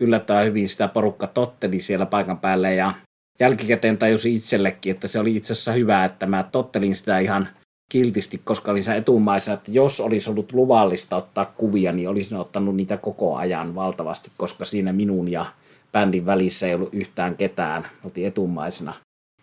Yllättävän 0.00 0.44
hyvin 0.44 0.68
sitä 0.68 0.88
porukka 0.88 1.26
totteli 1.26 1.80
siellä 1.80 2.06
paikan 2.06 2.38
päällä 2.38 2.70
ja 2.70 2.92
jälkikäteen 3.40 3.98
tajusi 3.98 4.34
itsellekin, 4.34 4.90
että 4.90 5.08
se 5.08 5.18
oli 5.18 5.36
itse 5.36 5.52
asiassa 5.52 5.72
hyvä, 5.72 6.04
että 6.04 6.26
mä 6.26 6.42
tottelin 6.42 6.94
sitä 6.94 7.18
ihan 7.18 7.48
kiltisti, 7.92 8.40
koska 8.44 8.70
olin 8.70 8.90
etumaissa, 8.90 9.52
että 9.52 9.70
jos 9.70 10.00
olisi 10.00 10.30
ollut 10.30 10.52
luvallista 10.52 11.16
ottaa 11.16 11.44
kuvia, 11.44 11.92
niin 11.92 12.08
olisin 12.08 12.38
ottanut 12.38 12.76
niitä 12.76 12.96
koko 12.96 13.36
ajan 13.36 13.74
valtavasti, 13.74 14.30
koska 14.38 14.64
siinä 14.64 14.92
minun 14.92 15.28
ja 15.28 15.46
bändin 15.92 16.26
välissä 16.26 16.66
ei 16.66 16.74
ollut 16.74 16.94
yhtään 16.94 17.36
ketään, 17.36 17.86
oltiin 18.04 18.26
etumaisena. 18.26 18.94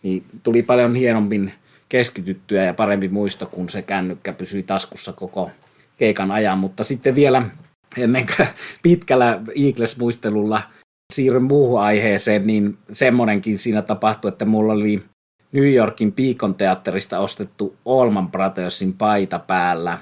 Niin 0.03 0.23
tuli 0.43 0.61
paljon 0.61 0.95
hienommin 0.95 1.53
keskityttyä 1.89 2.63
ja 2.63 2.73
parempi 2.73 3.07
muisto, 3.07 3.45
kun 3.45 3.69
se 3.69 3.81
kännykkä 3.81 4.33
pysyi 4.33 4.63
taskussa 4.63 5.13
koko 5.13 5.51
keikan 5.97 6.31
ajan. 6.31 6.57
Mutta 6.57 6.83
sitten 6.83 7.15
vielä 7.15 7.43
ennen 7.97 8.25
kuin 8.25 8.47
pitkällä 8.83 9.41
Eagles-muistelulla 9.55 10.61
siirryn 11.13 11.43
muuhun 11.43 11.81
aiheeseen, 11.81 12.47
niin 12.47 12.77
semmonenkin 12.91 13.57
siinä 13.57 13.81
tapahtui, 13.81 14.29
että 14.29 14.45
mulla 14.45 14.73
oli 14.73 15.03
New 15.51 15.73
Yorkin 15.73 16.13
Beacon 16.13 16.55
teatterista 16.55 17.19
ostettu 17.19 17.75
Allman 17.85 18.31
Brothersin 18.31 18.93
paita 18.93 19.39
päällä 19.39 19.97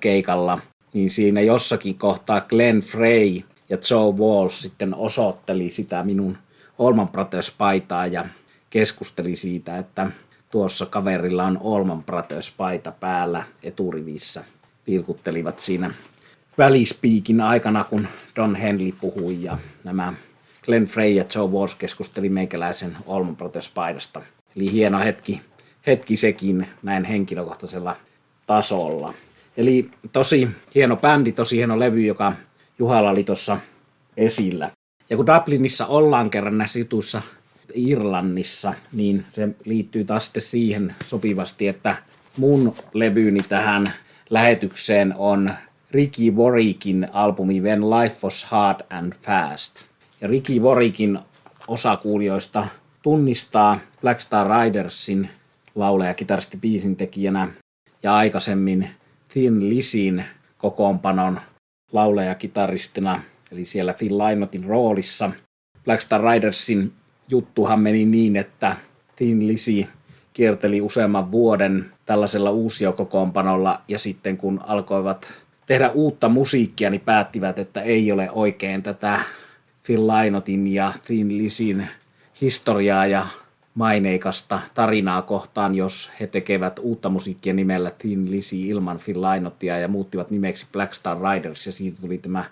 keikalla, 0.00 0.58
niin 0.92 1.10
siinä 1.10 1.40
jossakin 1.40 1.98
kohtaa 1.98 2.40
Glenn 2.40 2.80
Frey 2.80 3.40
ja 3.68 3.78
Joe 3.90 4.14
Walsh 4.14 4.56
sitten 4.56 4.94
osoitteli 4.94 5.70
sitä 5.70 6.04
minun 6.04 6.38
Allman 6.78 7.08
Brothers 7.08 7.54
paitaa 7.58 8.06
ja 8.06 8.24
keskusteli 8.70 9.36
siitä, 9.36 9.78
että 9.78 10.10
tuossa 10.50 10.86
kaverilla 10.86 11.44
on 11.44 11.60
Allman 11.64 12.02
Brothers 12.02 12.54
paita 12.56 12.92
päällä 12.92 13.44
eturivissä. 13.62 14.44
Vilkuttelivat 14.86 15.60
siinä 15.60 15.90
välispiikin 16.58 17.40
aikana, 17.40 17.84
kun 17.84 18.08
Don 18.36 18.54
Henley 18.54 18.92
puhui 19.00 19.42
ja 19.42 19.58
nämä 19.84 20.14
Glenn 20.64 20.86
Frey 20.86 21.12
ja 21.12 21.24
Joe 21.34 21.48
Walsh 21.50 21.78
keskusteli 21.78 22.28
meikäläisen 22.28 22.96
Allman 23.08 23.36
Brothers 23.36 23.68
paidasta. 23.68 24.22
Eli 24.56 24.72
hieno 24.72 24.98
hetki, 24.98 25.40
hetki 25.86 26.16
sekin 26.16 26.66
näin 26.82 27.04
henkilökohtaisella 27.04 27.96
tasolla. 28.46 29.14
Eli 29.56 29.90
tosi 30.12 30.48
hieno 30.74 30.96
bändi, 30.96 31.32
tosi 31.32 31.56
hieno 31.56 31.78
levy, 31.78 32.06
joka 32.06 32.32
Juhalla 32.78 33.10
oli 33.10 33.24
tuossa 33.24 33.58
esillä. 34.16 34.70
Ja 35.10 35.16
kun 35.16 35.26
Dublinissa 35.26 35.86
ollaan 35.86 36.30
kerran 36.30 36.58
näissä 36.58 36.78
jutuissa 36.78 37.22
Irlannissa, 37.74 38.74
niin 38.92 39.24
se 39.30 39.48
liittyy 39.64 40.04
taas 40.04 40.24
sitten 40.24 40.42
siihen 40.42 40.94
sopivasti, 41.06 41.68
että 41.68 41.96
mun 42.36 42.74
levyni 42.92 43.40
tähän 43.48 43.92
lähetykseen 44.30 45.14
on 45.16 45.52
Ricky 45.90 46.30
Warwickin 46.30 47.08
albumi 47.12 47.60
When 47.60 47.90
Life 47.90 48.16
Was 48.24 48.44
Hard 48.44 48.80
and 48.90 49.12
Fast. 49.22 49.84
Ricky 50.24 50.60
Warwickin 50.60 51.18
osakuulijoista 51.68 52.66
tunnistaa 53.02 53.80
Black 54.00 54.20
Star 54.20 54.46
Ridersin 54.50 55.28
lauleja 55.74 56.14
kitaristi 56.14 56.56
biisin 56.56 56.96
tekijänä 56.96 57.48
ja 58.02 58.16
aikaisemmin 58.16 58.88
Thin 59.28 59.68
Lisin 59.68 60.24
kokoonpanon 60.58 61.40
lauleja 61.92 62.34
kitaristina, 62.34 63.22
eli 63.52 63.64
siellä 63.64 63.92
Phil 63.92 64.18
Lynottin 64.18 64.64
roolissa. 64.64 65.30
Black 65.84 66.00
Star 66.00 66.20
Ridersin 66.24 66.92
juttuhan 67.28 67.80
meni 67.80 68.04
niin, 68.04 68.36
että 68.36 68.76
Thin 69.16 69.46
Lisi 69.46 69.88
kierteli 70.32 70.80
useamman 70.80 71.30
vuoden 71.30 71.84
tällaisella 72.06 72.50
uusiokokoonpanolla 72.50 73.80
ja 73.88 73.98
sitten 73.98 74.36
kun 74.36 74.60
alkoivat 74.66 75.26
tehdä 75.66 75.90
uutta 75.90 76.28
musiikkia, 76.28 76.90
niin 76.90 77.00
päättivät, 77.00 77.58
että 77.58 77.82
ei 77.82 78.12
ole 78.12 78.30
oikein 78.30 78.82
tätä 78.82 79.20
Phil 79.86 80.06
Lynottin 80.08 80.66
ja 80.66 80.92
Thin 81.06 81.38
Lisin 81.38 81.88
historiaa 82.40 83.06
ja 83.06 83.26
maineikasta 83.74 84.60
tarinaa 84.74 85.22
kohtaan, 85.22 85.74
jos 85.74 86.12
he 86.20 86.26
tekevät 86.26 86.78
uutta 86.78 87.08
musiikkia 87.08 87.54
nimellä 87.54 87.90
Thin 87.90 88.30
Lizzy 88.30 88.56
ilman 88.56 89.00
Phil 89.04 89.22
Lynottia 89.22 89.78
ja 89.78 89.88
muuttivat 89.88 90.30
nimeksi 90.30 90.66
Black 90.72 90.94
Star 90.94 91.18
Riders 91.20 91.66
ja 91.66 91.72
siitä 91.72 92.00
tuli 92.00 92.18
tämä 92.18 92.44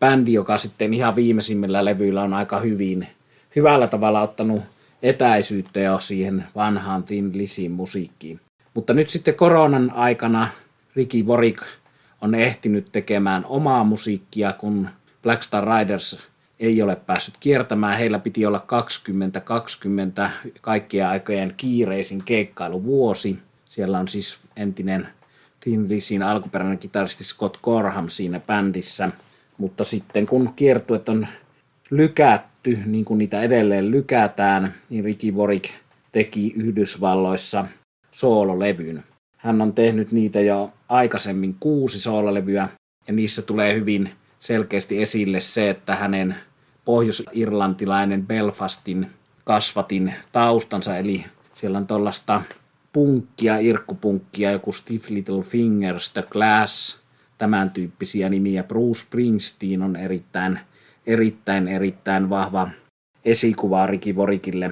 bändi, 0.00 0.32
joka 0.32 0.58
sitten 0.58 0.94
ihan 0.94 1.16
viimeisimmillä 1.16 1.84
levyillä 1.84 2.22
on 2.22 2.34
aika 2.34 2.60
hyvin, 2.60 3.06
hyvällä 3.56 3.88
tavalla 3.88 4.20
ottanut 4.20 4.62
etäisyyttä 5.02 5.80
jo 5.80 6.00
siihen 6.00 6.44
vanhaan 6.56 7.02
Thin 7.02 7.38
Lizzyn 7.38 7.72
musiikkiin. 7.72 8.40
Mutta 8.74 8.94
nyt 8.94 9.10
sitten 9.10 9.34
koronan 9.34 9.90
aikana 9.94 10.48
Ricky 10.96 11.22
Warwick 11.22 11.62
on 12.20 12.34
ehtinyt 12.34 12.92
tekemään 12.92 13.44
omaa 13.44 13.84
musiikkia, 13.84 14.52
kun 14.52 14.88
Black 15.22 15.42
Star 15.42 15.64
Riders 15.78 16.31
ei 16.60 16.82
ole 16.82 16.96
päässyt 16.96 17.34
kiertämään. 17.40 17.98
Heillä 17.98 18.18
piti 18.18 18.46
olla 18.46 18.60
2020 18.60 20.30
kaikkia 20.60 21.10
aikojen 21.10 21.54
kiireisin 21.56 22.22
keikkailuvuosi. 22.24 23.38
Siellä 23.64 23.98
on 23.98 24.08
siis 24.08 24.38
entinen 24.56 25.08
Thin 25.60 25.88
Lizzyn 25.88 26.22
alkuperäinen 26.22 26.78
kitaristi 26.78 27.24
Scott 27.24 27.56
Gorham 27.62 28.08
siinä 28.08 28.40
bändissä. 28.40 29.10
Mutta 29.58 29.84
sitten 29.84 30.26
kun 30.26 30.52
kiertuet 30.56 31.08
on 31.08 31.26
lykätty, 31.90 32.78
niin 32.86 33.04
kuin 33.04 33.18
niitä 33.18 33.42
edelleen 33.42 33.90
lykätään, 33.90 34.74
niin 34.90 35.04
Ricky 35.04 35.30
Warwick 35.30 35.70
teki 36.12 36.52
Yhdysvalloissa 36.56 37.66
soololevyn. 38.10 39.04
Hän 39.36 39.60
on 39.60 39.72
tehnyt 39.72 40.12
niitä 40.12 40.40
jo 40.40 40.72
aikaisemmin 40.88 41.56
kuusi 41.60 42.00
soololevyä, 42.00 42.68
ja 43.06 43.12
niissä 43.12 43.42
tulee 43.42 43.74
hyvin 43.74 44.10
selkeästi 44.42 45.02
esille 45.02 45.40
se, 45.40 45.70
että 45.70 45.94
hänen 45.94 46.36
pohjois-irlantilainen 46.84 48.26
Belfastin 48.26 49.10
kasvatin 49.44 50.14
taustansa, 50.32 50.96
eli 50.96 51.24
siellä 51.54 51.78
on 51.78 51.86
tuollaista 51.86 52.42
punkkia, 52.92 53.58
irkkupunkkia, 53.58 54.50
joku 54.50 54.72
Stiff 54.72 55.10
Little 55.10 55.42
Fingers, 55.42 56.12
The 56.12 56.24
Glass, 56.30 57.00
tämän 57.38 57.70
tyyppisiä 57.70 58.28
nimiä. 58.28 58.62
Bruce 58.62 59.00
Springsteen 59.00 59.82
on 59.82 59.96
erittäin 59.96 60.60
erittäin 61.06 61.68
erittäin 61.68 62.30
vahva 62.30 62.68
esikuva 63.24 63.86
Ricky 63.86 64.12
Borikille. 64.12 64.70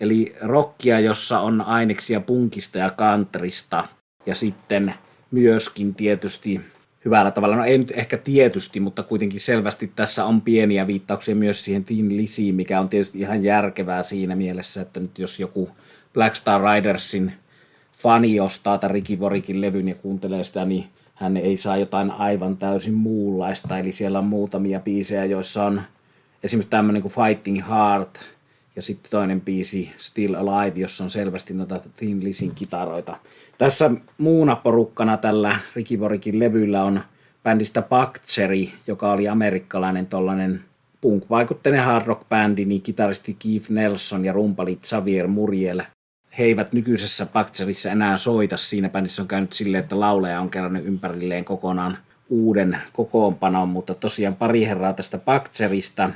Eli 0.00 0.34
rockia, 0.40 1.00
jossa 1.00 1.40
on 1.40 1.60
aineksia 1.60 2.20
punkista 2.20 2.78
ja 2.78 2.90
kantrista 2.90 3.88
ja 4.26 4.34
sitten 4.34 4.94
myöskin 5.30 5.94
tietysti 5.94 6.60
hyvällä 7.04 7.30
tavalla. 7.30 7.56
No 7.56 7.64
ei 7.64 7.78
nyt 7.78 7.92
ehkä 7.96 8.16
tietysti, 8.16 8.80
mutta 8.80 9.02
kuitenkin 9.02 9.40
selvästi 9.40 9.92
tässä 9.96 10.24
on 10.24 10.40
pieniä 10.40 10.86
viittauksia 10.86 11.34
myös 11.34 11.64
siihen 11.64 11.84
Teen 11.84 12.16
Lisiin, 12.16 12.54
mikä 12.54 12.80
on 12.80 12.88
tietysti 12.88 13.18
ihan 13.18 13.42
järkevää 13.42 14.02
siinä 14.02 14.36
mielessä, 14.36 14.82
että 14.82 15.00
nyt 15.00 15.18
jos 15.18 15.40
joku 15.40 15.70
Black 16.14 16.36
Star 16.36 16.62
Ridersin 16.62 17.32
fani 17.92 18.40
ostaa 18.40 18.78
tämän 18.78 18.94
Ricky 18.94 19.20
Vorikin 19.20 19.60
levyn 19.60 19.88
ja 19.88 19.94
kuuntelee 19.94 20.44
sitä, 20.44 20.64
niin 20.64 20.84
hän 21.14 21.36
ei 21.36 21.56
saa 21.56 21.76
jotain 21.76 22.10
aivan 22.10 22.56
täysin 22.56 22.94
muunlaista. 22.94 23.78
Eli 23.78 23.92
siellä 23.92 24.18
on 24.18 24.24
muutamia 24.24 24.80
biisejä, 24.80 25.24
joissa 25.24 25.64
on 25.64 25.82
esimerkiksi 26.42 26.70
tämmöinen 26.70 27.02
kuin 27.02 27.12
Fighting 27.12 27.68
Heart 27.68 28.18
ja 28.76 28.82
sitten 28.82 29.10
toinen 29.10 29.40
biisi 29.40 29.92
Still 29.96 30.34
Alive, 30.34 30.80
jossa 30.80 31.04
on 31.04 31.10
selvästi 31.10 31.54
noita 31.54 31.80
Thin 31.96 32.24
Lisin 32.24 32.54
kitaroita. 32.54 33.16
Tässä 33.58 33.90
muuna 34.18 34.56
porukkana 34.56 35.16
tällä 35.16 35.58
Ricky 35.74 36.00
Vorikin 36.00 36.38
levyllä 36.38 36.84
on 36.84 37.00
bändistä 37.42 37.82
Bacteri, 37.82 38.72
joka 38.86 39.12
oli 39.12 39.28
amerikkalainen 39.28 40.06
tollainen 40.06 40.60
punk-vaikutteinen 41.00 41.84
hard 41.84 42.06
rock 42.06 42.28
bändi, 42.28 42.64
niin 42.64 42.82
kitaristi 42.82 43.36
Keith 43.38 43.70
Nelson 43.70 44.24
ja 44.24 44.32
rumpali 44.32 44.76
Xavier 44.76 45.26
Muriel. 45.28 45.82
He 46.38 46.44
eivät 46.44 46.72
nykyisessä 46.72 47.26
Bacterissa 47.26 47.90
enää 47.90 48.16
soita. 48.16 48.56
Siinä 48.56 48.88
bändissä 48.88 49.22
on 49.22 49.28
käynyt 49.28 49.52
silleen, 49.52 49.82
että 49.82 50.00
lauleja 50.00 50.40
on 50.40 50.50
kerännyt 50.50 50.84
ympärilleen 50.84 51.44
kokonaan 51.44 51.98
uuden 52.28 52.78
kokoonpanon, 52.92 53.68
mutta 53.68 53.94
tosiaan 53.94 54.36
pari 54.36 54.64
herraa 54.64 54.92
tästä 54.92 55.18
Bacterista. 55.18 56.10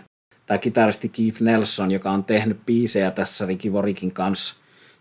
Tämä 0.46 0.58
kitaristi 0.58 1.08
Keith 1.08 1.42
Nelson, 1.42 1.90
joka 1.90 2.10
on 2.10 2.24
tehnyt 2.24 2.66
biisejä 2.66 3.10
tässä 3.10 3.46
Ricky 3.46 3.72
Vorikin 3.72 4.12
kanssa 4.12 4.54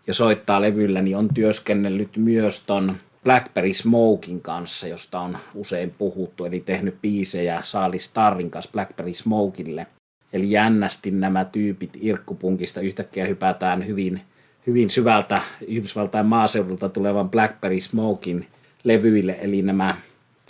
ja 0.06 0.14
soittaa 0.14 0.60
levyllä, 0.60 1.02
niin 1.02 1.16
on 1.16 1.34
työskennellyt 1.34 2.16
myös 2.16 2.60
ton 2.60 2.96
Blackberry 3.24 3.74
Smokin 3.74 4.40
kanssa, 4.40 4.88
josta 4.88 5.20
on 5.20 5.38
usein 5.54 5.90
puhuttu, 5.90 6.44
eli 6.44 6.60
tehnyt 6.60 7.02
biisejä 7.02 7.60
Saali 7.64 7.98
Starrin 7.98 8.50
kanssa 8.50 8.72
Blackberry 8.72 9.14
Smokille. 9.14 9.86
Eli 10.32 10.50
jännästi 10.50 11.10
nämä 11.10 11.44
tyypit 11.44 11.90
irkkupunkista 12.00 12.80
yhtäkkiä 12.80 13.26
hypätään 13.26 13.86
hyvin, 13.86 14.20
hyvin 14.66 14.90
syvältä 14.90 15.40
Yhdysvaltain 15.68 16.26
maaseudulta 16.26 16.88
tulevan 16.88 17.30
Blackberry 17.30 17.80
Smokin 17.80 18.46
levyille, 18.84 19.38
eli 19.40 19.62
nämä 19.62 19.96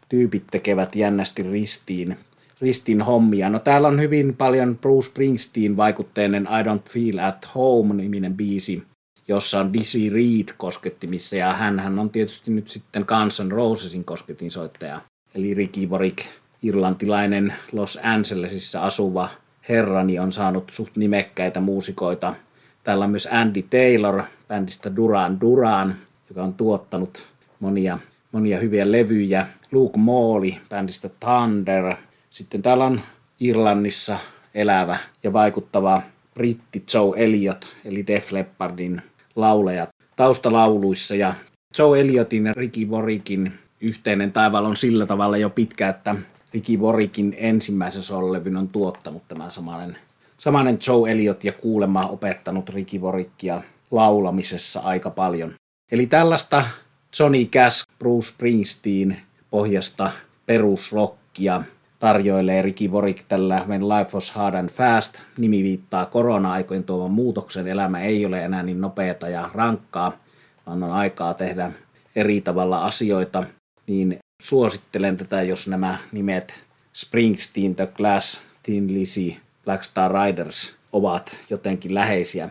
tyypit 0.09 0.45
tekevät 0.51 0.97
jännästi 0.97 1.43
ristiin, 1.43 2.17
ristiin 2.61 3.03
hommia. 3.03 3.49
No 3.49 3.59
täällä 3.59 3.89
on 3.89 4.01
hyvin 4.01 4.37
paljon 4.37 4.79
Bruce 4.79 5.09
Springsteen 5.09 5.77
vaikutteinen 5.77 6.43
I 6.43 6.63
Don't 6.63 6.91
Feel 6.91 7.19
at 7.19 7.49
Home-niminen 7.55 8.35
biisi, 8.35 8.83
jossa 9.29 9.61
on 9.61 9.73
Dizzy 9.73 10.11
Reed 10.11 10.55
koskettimissa, 10.57 11.37
ja 11.37 11.53
hän, 11.53 11.99
on 11.99 12.11
tietysti 12.11 12.51
nyt 12.51 12.71
sitten 12.71 13.05
Guns 13.09 13.41
N' 13.41 13.53
Rosesin 13.53 14.05
kosketinsoittaja. 14.05 15.01
Eli 15.35 15.55
Ricky 15.55 15.87
Boric, 15.87 16.25
irlantilainen 16.63 17.55
Los 17.73 17.99
Angelesissa 18.03 18.83
asuva 18.83 19.29
herrani, 19.69 20.19
on 20.19 20.33
saanut 20.33 20.71
suht 20.71 20.97
nimekkäitä 20.97 21.61
muusikoita. 21.61 22.35
Täällä 22.85 23.05
on 23.05 23.11
myös 23.11 23.29
Andy 23.33 23.63
Taylor 23.63 24.23
bändistä 24.49 24.97
Duran 24.97 25.41
Duran, 25.41 25.97
joka 26.29 26.43
on 26.43 26.55
tuottanut 26.55 27.27
monia, 27.61 27.99
monia 28.33 28.59
hyviä 28.59 28.93
levyjä. 28.93 29.47
Luke 29.73 29.99
Morley 29.99 30.51
bändistä 30.69 31.11
Thunder. 31.21 31.97
Sitten 32.37 32.63
täällä 32.63 32.85
on 32.85 33.01
Irlannissa 33.41 34.19
elävä 34.55 34.99
ja 35.23 35.33
vaikuttava 35.33 36.03
britti 36.35 36.85
Joe 36.95 37.25
Elliot, 37.25 37.77
eli 37.85 38.07
Def 38.07 38.33
Leppardin 38.33 39.03
laulajat 39.37 39.89
taustalauluissa 40.17 41.15
ja 41.15 41.35
Joe 41.79 42.01
Elliotin 42.01 42.47
ja 42.47 42.53
Ricky 42.53 42.91
Vorikin 42.91 43.53
yhteinen 43.81 44.33
taivaal 44.33 44.65
on 44.65 44.77
sillä 44.77 45.07
tavalla 45.07 45.37
jo 45.37 45.51
pitkä, 45.51 45.89
että 45.89 46.17
Ricky 46.55 46.81
Vorikin 46.81 47.35
ensimmäisen 47.39 48.03
sollevyn 48.03 48.57
on 48.57 48.69
tuottanut 48.69 49.29
tämä 49.29 49.51
samainen, 49.51 49.97
samainen 50.39 50.79
Joe 50.89 51.11
Elliot 51.11 51.45
ja 51.45 51.53
kuulemma 51.53 52.07
opettanut 52.07 52.69
Ricky 52.69 53.01
Vorikia 53.01 53.63
laulamisessa 53.91 54.81
aika 54.81 55.11
paljon. 55.11 55.55
Eli 55.93 56.07
tällaista 56.07 56.65
Johnny 57.21 57.45
Cash, 57.47 57.89
Bruce 57.99 58.29
Springsteen 58.29 59.17
pohjasta 59.51 60.13
perusrockia 60.47 61.63
tarjoilee 61.99 62.63
Ricky 62.63 62.93
Vorik 62.93 63.25
tällä 63.29 63.65
When 63.69 63.89
Life 63.89 64.11
Was 64.15 64.31
Hard 64.31 64.55
and 64.55 64.71
Fast. 64.71 65.19
Nimi 65.39 65.63
viittaa 65.63 66.07
korona-aikojen 66.07 66.85
tuovan 66.85 67.11
muutoksen. 67.11 67.69
Elämä 67.69 68.01
ei 68.01 68.27
ole 68.27 68.45
enää 68.45 68.63
niin 68.63 68.81
nopeata 68.81 69.29
ja 69.29 69.51
rankkaa, 69.55 70.19
vaan 70.67 70.83
on 70.83 70.93
aikaa 70.93 71.35
tehdä 71.35 71.73
eri 72.17 72.41
tavalla 72.41 72.85
asioita. 72.85 73.45
Niin 73.87 74.19
suosittelen 74.43 75.17
tätä, 75.17 75.43
jos 75.43 75.69
nämä 75.69 75.99
nimet 76.13 76.65
Springsteen, 76.95 77.75
The 77.75 77.87
Clash, 77.87 78.41
Tin 78.63 78.95
Lizzy, 78.95 79.33
Black 79.65 79.85
Star 79.85 80.13
Riders 80.13 80.77
ovat 80.93 81.37
jotenkin 81.51 81.95
läheisiä. 81.95 82.49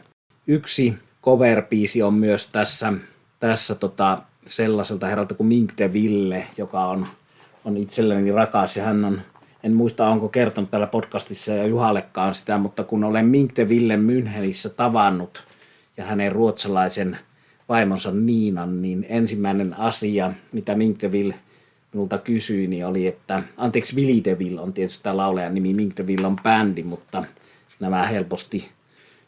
Yksi 0.48 0.94
cover 1.24 1.64
on 2.06 2.14
myös 2.14 2.48
tässä, 2.48 2.94
tässä 3.40 3.76
tota, 3.76 4.22
sellaiselta 4.46 5.08
herralta 5.08 5.36
kuin 5.36 5.48
Mink 5.48 5.74
DeVille, 5.78 6.48
joka 6.58 6.86
on, 6.86 7.06
on 7.66 7.78
itselleni 7.78 8.32
rakas 8.32 8.78
ja 8.78 8.84
hän 8.84 9.06
on 9.06 9.22
en 9.66 9.74
muista 9.74 10.10
onko 10.10 10.30
kertonut 10.30 10.72
täällä 10.72 10.88
podcastissa 10.88 11.52
ja 11.52 11.66
Juhallekaan 11.66 12.36
sitä, 12.36 12.58
mutta 12.58 12.84
kun 12.84 13.04
olen 13.04 13.26
Mink 13.26 13.56
de 13.56 13.70
Villen 13.70 14.06
Münchenissä 14.06 14.70
tavannut 14.76 15.44
ja 15.98 16.06
hänen 16.06 16.32
ruotsalaisen 16.32 17.18
vaimonsa 17.70 18.12
Niinan, 18.12 18.82
niin 18.82 19.06
ensimmäinen 19.10 19.80
asia, 19.80 20.34
mitä 20.52 20.76
Mink 20.76 21.02
de 21.02 21.12
Ville 21.12 21.36
minulta 21.94 22.18
kysyi, 22.18 22.68
niin 22.68 22.86
oli, 22.86 23.08
että 23.08 23.44
anteeksi, 23.58 23.96
Willy 23.96 24.24
Deville 24.24 24.62
on 24.62 24.74
tietysti 24.74 25.04
tämä 25.04 25.18
laulajan 25.18 25.54
nimi, 25.54 25.74
Mink 25.74 25.98
de 25.98 26.08
Ville 26.08 26.28
on 26.28 26.36
bändi, 26.44 26.84
mutta 26.84 27.24
nämä 27.80 28.04
helposti 28.04 28.70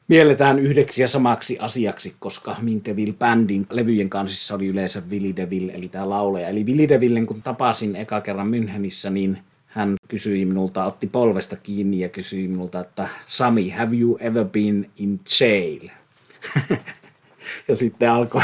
mielletään 0.08 0.60
yhdeksi 0.60 1.02
ja 1.02 1.08
samaksi 1.08 1.58
asiaksi, 1.60 2.16
koska 2.20 2.56
Mink 2.62 2.86
DeVille 2.86 3.14
bändin 3.14 3.68
levyjen 3.70 4.10
kansissa 4.10 4.56
oli 4.56 4.68
yleensä 4.68 5.02
Willy 5.10 5.36
DeVille, 5.36 5.72
eli 5.72 5.88
tämä 5.88 6.10
laulaja. 6.10 6.50
Eli 6.50 6.66
Willy 6.66 6.90
DeVillen, 6.90 7.26
kun 7.26 7.42
tapasin 7.42 7.96
eka 7.96 8.22
kerran 8.22 8.52
Münchenissä, 8.52 9.10
niin 9.10 9.38
hän 9.78 9.96
kysyi 10.08 10.46
minulta, 10.46 10.86
otti 10.86 11.08
polvesta 11.08 11.56
kiinni 11.56 12.00
ja 12.00 12.10
kysyi 12.10 12.48
minulta, 12.48 12.80
että 12.80 13.08
Sami, 13.26 13.70
have 13.70 13.98
you 13.98 14.18
ever 14.22 14.46
been 14.46 14.90
in 14.98 15.20
jail? 15.40 15.90
ja 17.68 17.76
sitten 17.76 18.12
alkoi, 18.12 18.44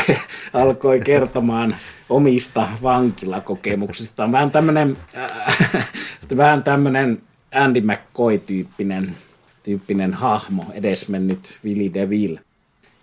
alkoi 0.54 1.00
kertomaan 1.00 1.76
omista 2.10 2.67
vankilakokemuksistaan. 2.84 4.32
Vähän 4.32 4.52
tämmöinen, 4.52 4.98
äh, 5.17 5.88
vähän 6.38 6.63
tämmöinen 6.63 7.22
Andy 7.54 7.82
McCoy-tyyppinen 7.82 9.15
tyyppinen 9.63 10.13
hahmo, 10.13 10.65
edesmennyt 10.74 11.60
Willy 11.65 11.93
DeVille. 11.93 12.39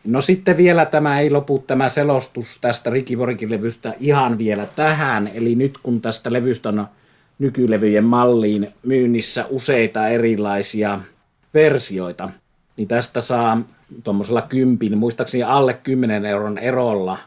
No 0.05 0.21
sitten 0.21 0.57
vielä 0.57 0.87
tämä 0.87 1.21
ei 1.21 1.31
lopu 1.31 1.65
tämä 1.67 1.89
selostus 1.89 2.59
tästä 2.61 2.91
Ricky 2.91 3.19
Vorikin 3.19 3.51
levystä 3.51 3.95
ihan 4.01 4.39
vielä 4.39 4.67
tähän. 4.67 5.31
Eli 5.35 5.55
nyt 5.55 5.79
kun 5.83 6.01
tästä 6.01 6.33
levystä 6.33 6.69
on 6.69 6.87
nykylevyjen 7.41 8.05
malliin 8.05 8.69
myynnissä 8.83 9.47
useita 9.51 10.09
erilaisia 10.09 11.01
versioita, 11.55 12.31
niin 12.77 12.89
tästä 12.89 13.21
saa 13.21 13.63
tuommoisella 14.05 14.43
kympin, 14.43 14.99
muistaakseni 14.99 15.43
alle 15.43 15.75
10 15.75 16.25
euron 16.27 16.59
erolla 16.59 17.19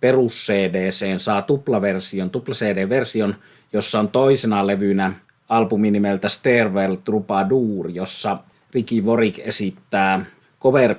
perus 0.00 0.46
cd 0.46 0.90
saa 1.18 1.42
tuplaversion, 1.42 2.30
tupla 2.30 2.54
CD-version, 2.54 3.34
jossa 3.72 4.00
on 4.00 4.08
toisena 4.08 4.66
levynä 4.66 5.12
albumi 5.48 5.90
nimeltä 5.90 6.28
Stairwell 6.28 6.94
Troubadour, 6.94 7.90
jossa 7.90 8.38
Ricky 8.74 9.04
Vorik 9.04 9.38
esittää 9.38 10.24
cover 10.60 10.94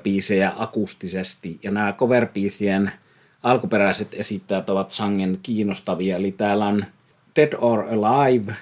akustisesti, 0.57 1.59
ja 1.63 1.71
nämä 1.71 1.93
cover 1.93 2.27
alkuperäiset 3.43 4.07
esittäjät 4.13 4.69
ovat 4.69 4.91
sangen 4.91 5.39
kiinnostavia, 5.43 6.17
eli 6.17 6.31
täällä 6.31 6.65
on 6.65 6.85
Dead 7.37 7.53
or 7.59 7.85
Alive, 7.85 8.55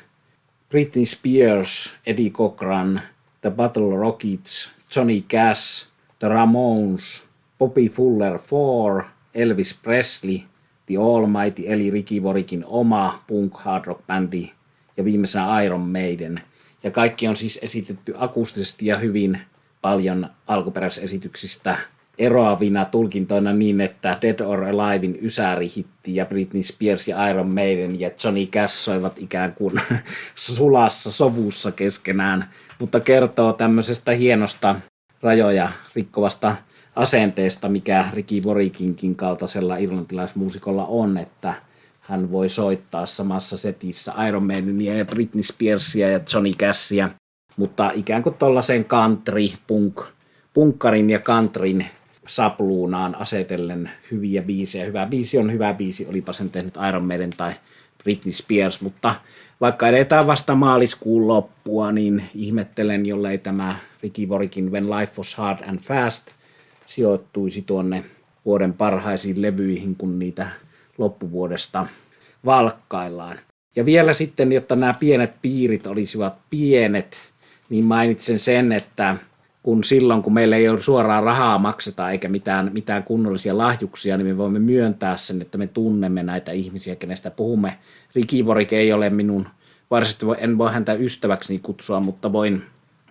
Britney 0.70 1.06
Spears, 1.06 1.96
Eddie 2.06 2.30
Cochran, 2.30 3.02
The 3.42 3.50
Battle 3.50 3.98
Rockets, 3.98 4.72
Johnny 4.96 5.22
Cash, 5.22 5.86
The 6.20 6.28
Ramones, 6.28 7.24
Bobby 7.58 7.88
Fuller 7.88 8.38
4, 8.38 9.06
Elvis 9.34 9.74
Presley, 9.84 10.44
The 10.88 10.98
Almighty 10.98 11.64
eli 11.68 11.90
Ricky 11.90 12.24
Vorikin 12.24 12.66
oma 12.66 13.24
punk 13.28 13.58
hard 13.58 13.86
rock 13.86 14.08
bändi 14.08 14.52
ja 14.98 15.06
viimeisenä 15.06 15.62
Iron 15.62 15.82
Maiden. 15.82 16.42
Ja 16.84 16.92
kaikki 16.92 17.28
on 17.28 17.36
siis 17.36 17.60
esitetty 17.62 18.14
akustisesti 18.18 18.86
ja 18.86 18.98
hyvin 18.98 19.40
paljon 19.82 20.30
alkuperäisesityksistä 20.48 21.78
eroavina 22.18 22.86
tulkintoina 22.86 23.54
niin, 23.54 23.82
että 23.82 24.18
Dead 24.22 24.40
or 24.40 24.64
Alivein 24.64 25.18
Ysäri-hitti 25.22 26.16
ja 26.16 26.26
Britney 26.26 26.64
Spears 26.64 27.08
ja 27.08 27.28
Iron 27.28 27.48
Maiden 27.48 28.00
ja 28.00 28.12
Johnny 28.24 28.46
Cash 28.46 28.74
soivat 28.74 29.20
ikään 29.20 29.54
kuin 29.54 29.74
sulassa 30.36 31.12
sovussa 31.12 31.72
keskenään, 31.72 32.50
mutta 32.80 33.00
kertoo 33.00 33.54
tämmöisestä 33.54 34.12
hienosta 34.12 34.76
rajoja 35.22 35.70
rikkovasta 35.96 36.56
asenteesta, 36.96 37.70
mikä 37.70 38.06
Ricky 38.14 38.42
Borikinkin 38.42 39.16
kaltaisella 39.16 39.78
irlantilaismuusikolla 39.78 40.86
on, 40.86 41.18
että 41.18 41.54
hän 42.02 42.32
voi 42.32 42.50
soittaa 42.50 43.06
samassa 43.06 43.58
setissä 43.58 44.14
Iron 44.28 44.46
Maidenia 44.46 44.98
ja 44.98 45.06
Britney 45.06 45.44
Spearsia 45.44 46.10
ja 46.10 46.20
Johnny 46.34 46.52
Cashia, 46.52 47.10
mutta 47.58 47.92
ikään 47.96 48.24
kuin 48.24 48.36
tuollaisen 48.36 48.86
country, 48.86 49.48
punk, 49.68 50.02
punkkarin 50.54 51.10
ja 51.10 51.20
countryn 51.20 51.86
sapluunaan 52.28 53.16
asetellen 53.16 53.92
hyviä 54.12 54.42
biisejä. 54.42 54.86
Hyvä 54.86 55.06
biisi 55.06 55.38
on 55.38 55.52
hyvä 55.52 55.74
biisi, 55.74 56.06
olipa 56.06 56.34
sen 56.34 56.50
tehnyt 56.50 56.74
Iron 56.90 57.06
Maiden 57.06 57.30
tai 57.30 57.54
Britney 58.04 58.34
Spears, 58.34 58.82
mutta 58.82 59.16
vaikka 59.62 59.88
edetään 59.88 60.28
vasta 60.28 60.56
maaliskuun 60.56 61.28
loppua, 61.28 61.92
niin 61.92 62.24
ihmettelen, 62.36 63.06
jollei 63.06 63.38
tämä 63.38 63.76
Ricky 64.04 64.30
Vorikin 64.30 64.72
When 64.72 64.90
Life 64.90 65.14
Was 65.18 65.36
Hard 65.36 65.70
and 65.70 65.80
Fast 65.80 66.28
sijoittuisi 66.86 67.62
tuonne 67.62 68.04
vuoden 68.46 68.74
parhaisiin 68.74 69.42
levyihin, 69.42 69.96
kun 69.96 70.20
niitä 70.20 70.48
loppuvuodesta 70.98 71.88
valkkaillaan. 72.46 73.40
Ja 73.76 73.86
vielä 73.86 74.14
sitten, 74.14 74.52
jotta 74.52 74.76
nämä 74.76 74.94
pienet 75.00 75.34
piirit 75.42 75.88
olisivat 75.88 76.40
pienet, 76.50 77.34
niin 77.70 77.86
mainitsen 77.86 78.40
sen, 78.40 78.72
että 78.72 79.18
kun 79.66 79.84
silloin, 79.84 80.24
kun 80.24 80.34
meillä 80.34 80.56
ei 80.56 80.70
ole 80.70 80.84
suoraa 80.84 81.22
rahaa 81.22 81.58
makseta 81.58 82.12
eikä 82.12 82.30
mitään, 82.30 82.72
mitään 82.74 83.04
kunnollisia 83.04 83.58
lahjuksia, 83.58 84.18
niin 84.18 84.28
me 84.28 84.38
voimme 84.38 84.60
myöntää 84.60 85.18
sen, 85.18 85.42
että 85.42 85.58
me 85.58 85.68
tunnemme 85.68 86.24
näitä 86.24 86.52
ihmisiä, 86.52 86.96
kenestä 86.96 87.32
puhumme. 87.32 87.78
Ricky 88.16 88.44
Borik 88.44 88.74
ei 88.74 88.94
ole 88.94 89.10
minun, 89.10 89.48
varsinaisesti 89.92 90.44
en 90.44 90.58
voi 90.58 90.74
häntä 90.74 90.94
ystäväkseni 90.94 91.60
kutsua, 91.60 92.00
mutta 92.00 92.34
voin, 92.34 92.64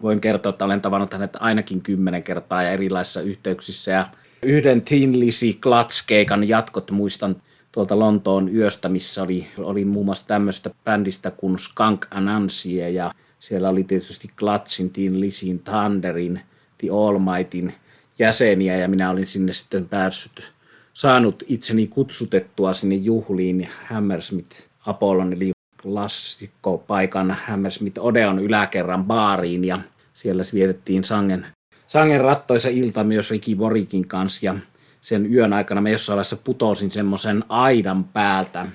voin 0.02 0.20
kertoa, 0.20 0.50
että 0.50 0.64
olen 0.64 0.80
tavannut 0.80 1.12
hänet 1.12 1.36
ainakin 1.40 1.80
kymmenen 1.80 2.22
kertaa 2.22 2.62
ja 2.62 2.70
erilaisissa 2.70 3.20
yhteyksissä. 3.20 3.92
Ja 3.92 4.06
yhden 4.42 4.82
Teen 4.82 5.20
Lizzy 5.20 5.52
Clutch-keikan 5.52 6.48
jatkot 6.48 6.90
muistan 6.90 7.36
tuolta 7.72 7.98
Lontoon 7.98 8.56
yöstä, 8.56 8.88
missä 8.88 9.22
oli, 9.22 9.46
oli 9.58 9.84
muun 9.84 10.04
muassa 10.04 10.26
tämmöistä 10.26 10.70
bändistä 10.84 11.30
kuin 11.30 11.58
Skunk 11.58 12.06
Anansie 12.10 12.90
ja 12.90 13.12
siellä 13.44 13.68
oli 13.68 13.84
tietysti 13.84 14.28
Klatsin, 14.38 14.90
Teen 14.90 15.20
Lisin, 15.20 15.58
Thunderin, 15.58 16.40
The 16.78 16.88
Almightyn 16.90 17.74
jäseniä 18.18 18.76
ja 18.76 18.88
minä 18.88 19.10
olin 19.10 19.26
sinne 19.26 19.52
sitten 19.52 19.88
päässyt, 19.88 20.52
saanut 20.92 21.42
itseni 21.46 21.86
kutsutettua 21.86 22.72
sinne 22.72 22.94
juhliin 22.94 23.68
Hammersmith 23.86 24.56
Apollon 24.86 25.32
eli 25.32 25.52
klassikkopaikan 25.82 27.36
Hammersmith 27.46 28.00
Odeon 28.00 28.38
yläkerran 28.38 29.04
baariin 29.04 29.64
ja 29.64 29.78
siellä 30.14 30.42
vietettiin 30.54 31.04
sangen, 31.04 31.46
sangen 31.86 32.20
rattoisa 32.20 32.68
ilta 32.68 33.04
myös 33.04 33.30
Ricky 33.30 33.54
Borikin 33.54 34.08
kanssa 34.08 34.46
ja 34.46 34.54
sen 35.00 35.34
yön 35.34 35.52
aikana 35.52 35.80
me 35.80 35.90
jossain 35.90 36.16
vaiheessa 36.16 36.36
putosin 36.36 36.90
semmoisen 36.90 37.44
aidan 37.48 38.04
päältä 38.04 38.66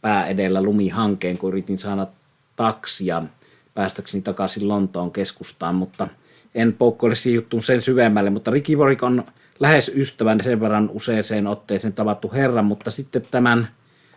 pää 0.00 0.26
edellä 0.26 0.62
lumihankeen, 0.62 1.38
kun 1.38 1.50
yritin 1.50 1.78
saada 1.78 2.06
taksia 2.56 3.22
päästäkseni 3.74 4.22
takaisin 4.22 4.68
Lontoon 4.68 5.10
keskustaan, 5.10 5.74
mutta 5.74 6.08
en 6.54 6.72
poukkoile 6.72 7.14
siihen 7.14 7.34
juttuun 7.34 7.62
sen 7.62 7.80
syvemmälle, 7.80 8.30
mutta 8.30 8.50
Ricky 8.50 8.76
Warwick 8.76 9.02
on 9.02 9.24
lähes 9.60 9.92
ystävän 9.94 10.40
sen 10.44 10.60
verran 10.60 10.90
useaseen 10.92 11.46
otteeseen 11.46 11.92
tavattu 11.92 12.30
herra, 12.32 12.62
mutta 12.62 12.90
sitten 12.90 13.22
tämän 13.30 13.68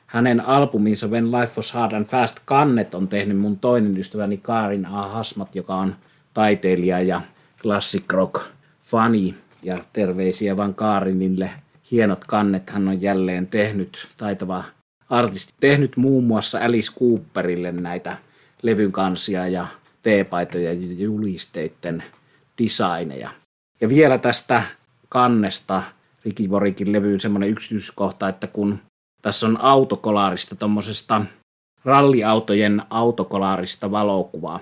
hänen 0.05 0.41
albuminsa 0.41 1.07
When 1.07 1.31
Life 1.31 1.53
Was 1.55 1.71
Hard 1.71 1.91
and 1.91 2.05
Fast 2.05 2.39
kannet 2.45 2.95
on 2.95 3.07
tehnyt 3.07 3.37
mun 3.37 3.59
toinen 3.59 3.97
ystäväni 3.97 4.37
Karin 4.37 4.85
A. 4.85 5.07
Hasmat, 5.07 5.55
joka 5.55 5.75
on 5.75 5.95
taiteilija 6.33 7.01
ja 7.01 7.21
classic 7.61 8.03
rock 8.13 8.41
fani 8.81 9.35
ja 9.63 9.77
terveisiä 9.93 10.57
vaan 10.57 10.75
Kaarinille. 10.75 11.49
Hienot 11.91 12.25
kannet 12.25 12.69
hän 12.69 12.87
on 12.87 13.01
jälleen 13.01 13.47
tehnyt, 13.47 14.07
taitava 14.17 14.63
artisti, 15.09 15.53
tehnyt 15.59 15.97
muun 15.97 16.23
muassa 16.23 16.59
Alice 16.59 16.91
Cooperille 16.99 17.71
näitä 17.71 18.17
levyn 18.67 18.91
kansia 18.91 19.47
ja 19.47 19.67
teepaitoja 20.03 20.73
ja 20.73 20.79
julisteiden 20.97 22.03
designeja. 22.63 23.29
Ja 23.81 23.89
vielä 23.89 24.17
tästä 24.17 24.63
kannesta 25.09 25.83
Ricky 26.25 26.47
Borikin 26.47 26.91
levyyn 26.91 27.19
semmoinen 27.19 27.49
yksityiskohta, 27.49 28.29
että 28.29 28.47
kun 28.47 28.79
tässä 29.21 29.47
on 29.47 29.57
autokolaarista, 29.61 30.55
tuommoisesta 30.55 31.21
ralliautojen 31.85 32.81
autokolaarista 32.89 33.91
valokuvaa. 33.91 34.59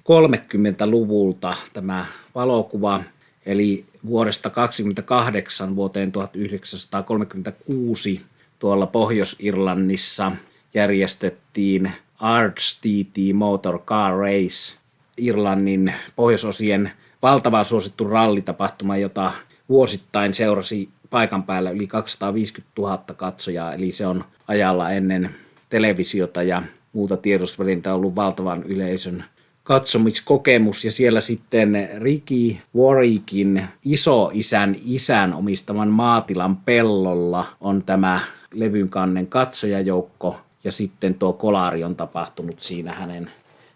30-luvulta 0.00 1.54
tämä 1.72 2.06
valokuva, 2.34 3.02
eli 3.46 3.84
vuodesta 4.06 4.50
28 4.50 5.76
vuoteen 5.76 6.12
1936 6.12 8.20
tuolla 8.58 8.86
Pohjois-Irlannissa 8.86 10.32
järjestettiin 10.74 11.92
Arts 12.20 12.80
TT 12.80 13.34
Motor 13.34 13.78
Car 13.78 14.18
Race, 14.18 14.78
Irlannin 15.16 15.94
pohjoisosien 16.16 16.90
valtavan 17.22 17.64
suosittu 17.64 18.08
rallitapahtuma, 18.08 18.96
jota 18.96 19.32
vuosittain 19.68 20.34
seurasi 20.34 20.88
paikan 21.10 21.42
päällä 21.42 21.70
yli 21.70 21.86
250 21.86 22.72
000 22.78 22.98
katsojaa, 23.16 23.74
eli 23.74 23.92
se 23.92 24.06
on 24.06 24.24
ajalla 24.48 24.90
ennen 24.90 25.30
televisiota 25.68 26.42
ja 26.42 26.62
muuta 26.92 27.16
tiedotusvälintä 27.16 27.94
ollut 27.94 28.16
valtavan 28.16 28.62
yleisön 28.62 29.24
katsomiskokemus. 29.64 30.84
Ja 30.84 30.90
siellä 30.90 31.20
sitten 31.20 31.90
Ricky 31.98 32.56
Warwickin 32.76 33.62
iso-isän 33.84 34.76
isän 34.84 35.34
omistaman 35.34 35.88
maatilan 35.88 36.56
pellolla 36.56 37.44
on 37.60 37.82
tämä 37.82 38.20
levyn 38.54 38.88
kannen 38.88 39.26
katsojajoukko 39.26 40.40
ja 40.64 40.72
sitten 40.72 41.14
tuo 41.14 41.32
kolari 41.32 41.84
on 41.84 41.96
tapahtunut 41.96 42.60
siinä 42.60 42.92
hänen 42.92 43.30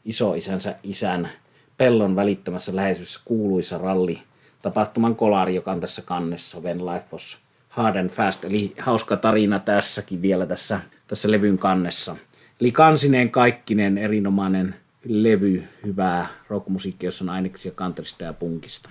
isoisänsä 0.05 0.75
isän 0.83 1.29
pellon 1.77 2.17
välittömässä 2.17 2.77
läheisyydessä 2.77 3.21
kuuluisa 3.25 3.79
ralli 3.79 4.23
tapahtuman 4.63 5.17
kolari, 5.17 5.55
joka 5.55 5.73
on 5.73 5.81
tässä 5.81 6.03
kannessa 6.03 6.61
When 6.61 6.87
Life 6.87 7.05
Was 7.13 7.39
Hard 7.69 7.97
and 7.97 8.11
Fast. 8.11 8.45
Eli 8.45 8.73
hauska 8.79 9.17
tarina 9.17 9.59
tässäkin 9.59 10.23
vielä 10.23 10.47
tässä, 10.47 10.81
tässä 11.07 11.31
levyn 11.31 11.59
kannessa. 11.59 12.17
Eli 12.61 12.73
kansineen 12.73 13.31
kaikkinen 13.31 13.99
erinomainen 13.99 14.75
levy, 15.05 15.65
hyvää 15.87 16.27
rockmusiikkia, 16.49 17.07
jossa 17.07 17.25
on 17.25 17.31
aineksia 17.31 17.73
kantrista 17.73 18.25
ja 18.25 18.33
punkista. 18.33 18.91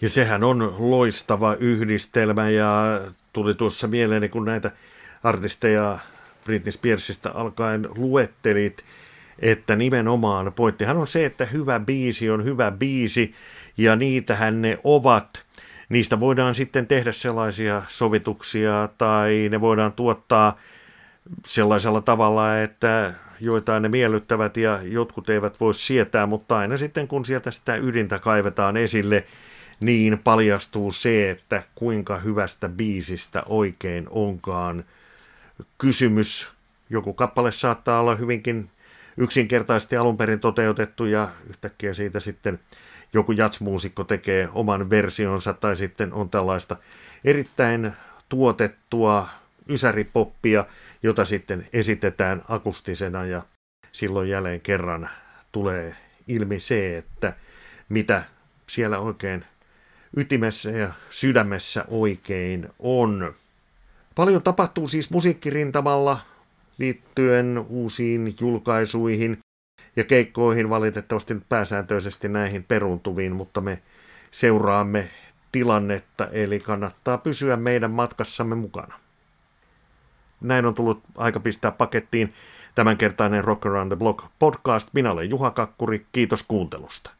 Ja 0.00 0.08
sehän 0.08 0.44
on 0.44 0.74
loistava 0.78 1.54
yhdistelmä 1.54 2.50
ja 2.50 3.00
tuli 3.32 3.54
tuossa 3.54 3.86
mieleeni, 3.86 4.28
kun 4.28 4.44
näitä 4.44 4.70
artisteja 5.22 5.98
Britney 6.44 6.72
Spearsista 6.72 7.30
alkaen 7.34 7.88
luettelit, 7.96 8.84
että 9.38 9.76
nimenomaan 9.76 10.52
pointtihan 10.52 10.96
on 10.96 11.06
se, 11.06 11.26
että 11.26 11.44
hyvä 11.44 11.80
biisi 11.80 12.30
on 12.30 12.44
hyvä 12.44 12.70
biisi 12.70 13.34
ja 13.76 13.96
niitähän 13.96 14.62
ne 14.62 14.78
ovat. 14.84 15.42
Niistä 15.88 16.20
voidaan 16.20 16.54
sitten 16.54 16.86
tehdä 16.86 17.12
sellaisia 17.12 17.82
sovituksia 17.88 18.88
tai 18.98 19.48
ne 19.50 19.60
voidaan 19.60 19.92
tuottaa 19.92 20.58
sellaisella 21.46 22.00
tavalla, 22.00 22.60
että 22.60 23.14
joitain 23.40 23.82
ne 23.82 23.88
miellyttävät 23.88 24.56
ja 24.56 24.78
jotkut 24.82 25.30
eivät 25.30 25.60
voi 25.60 25.74
sietää, 25.74 26.26
mutta 26.26 26.58
aina 26.58 26.76
sitten 26.76 27.08
kun 27.08 27.24
sieltä 27.24 27.50
sitä 27.50 27.76
ydintä 27.76 28.18
kaivetaan 28.18 28.76
esille, 28.76 29.24
niin 29.80 30.18
paljastuu 30.18 30.92
se, 30.92 31.30
että 31.30 31.62
kuinka 31.74 32.18
hyvästä 32.18 32.68
biisistä 32.68 33.42
oikein 33.46 34.06
onkaan 34.10 34.84
kysymys. 35.78 36.48
Joku 36.90 37.12
kappale 37.12 37.52
saattaa 37.52 38.00
olla 38.00 38.14
hyvinkin 38.14 38.68
yksinkertaisesti 39.16 39.96
alun 39.96 40.16
perin 40.16 40.40
toteutettu 40.40 41.04
ja 41.04 41.28
yhtäkkiä 41.50 41.94
siitä 41.94 42.20
sitten 42.20 42.60
joku 43.12 43.32
jatsmuusikko 43.32 44.04
tekee 44.04 44.48
oman 44.52 44.90
versionsa 44.90 45.54
tai 45.54 45.76
sitten 45.76 46.12
on 46.12 46.30
tällaista 46.30 46.76
erittäin 47.24 47.92
tuotettua 48.28 49.28
ysäripoppia, 49.68 50.64
jota 51.02 51.24
sitten 51.24 51.66
esitetään 51.72 52.42
akustisena 52.48 53.24
ja 53.26 53.42
silloin 53.92 54.28
jälleen 54.28 54.60
kerran 54.60 55.10
tulee 55.52 55.96
ilmi 56.28 56.60
se, 56.60 56.98
että 56.98 57.32
mitä 57.88 58.22
siellä 58.66 58.98
oikein 58.98 59.44
ytimessä 60.16 60.70
ja 60.70 60.92
sydämessä 61.10 61.84
oikein 61.88 62.68
on. 62.78 63.34
Paljon 64.18 64.42
tapahtuu 64.42 64.88
siis 64.88 65.10
musiikkirintamalla 65.10 66.18
liittyen 66.78 67.64
uusiin 67.68 68.34
julkaisuihin 68.40 69.38
ja 69.96 70.04
keikkoihin 70.04 70.70
valitettavasti 70.70 71.36
pääsääntöisesti 71.48 72.28
näihin 72.28 72.64
peruntuviin, 72.64 73.36
mutta 73.36 73.60
me 73.60 73.82
seuraamme 74.30 75.10
tilannetta, 75.52 76.28
eli 76.32 76.60
kannattaa 76.60 77.18
pysyä 77.18 77.56
meidän 77.56 77.90
matkassamme 77.90 78.54
mukana. 78.54 78.94
Näin 80.40 80.66
on 80.66 80.74
tullut 80.74 81.02
aika 81.16 81.40
pistää 81.40 81.70
pakettiin 81.70 82.34
tämänkertainen 82.74 83.44
Rock 83.44 83.66
Around 83.66 83.88
the 83.88 83.96
Block 83.96 84.24
podcast. 84.38 84.88
Minä 84.92 85.12
olen 85.12 85.30
Juha 85.30 85.50
Kakkuri, 85.50 86.06
kiitos 86.12 86.42
kuuntelusta. 86.42 87.10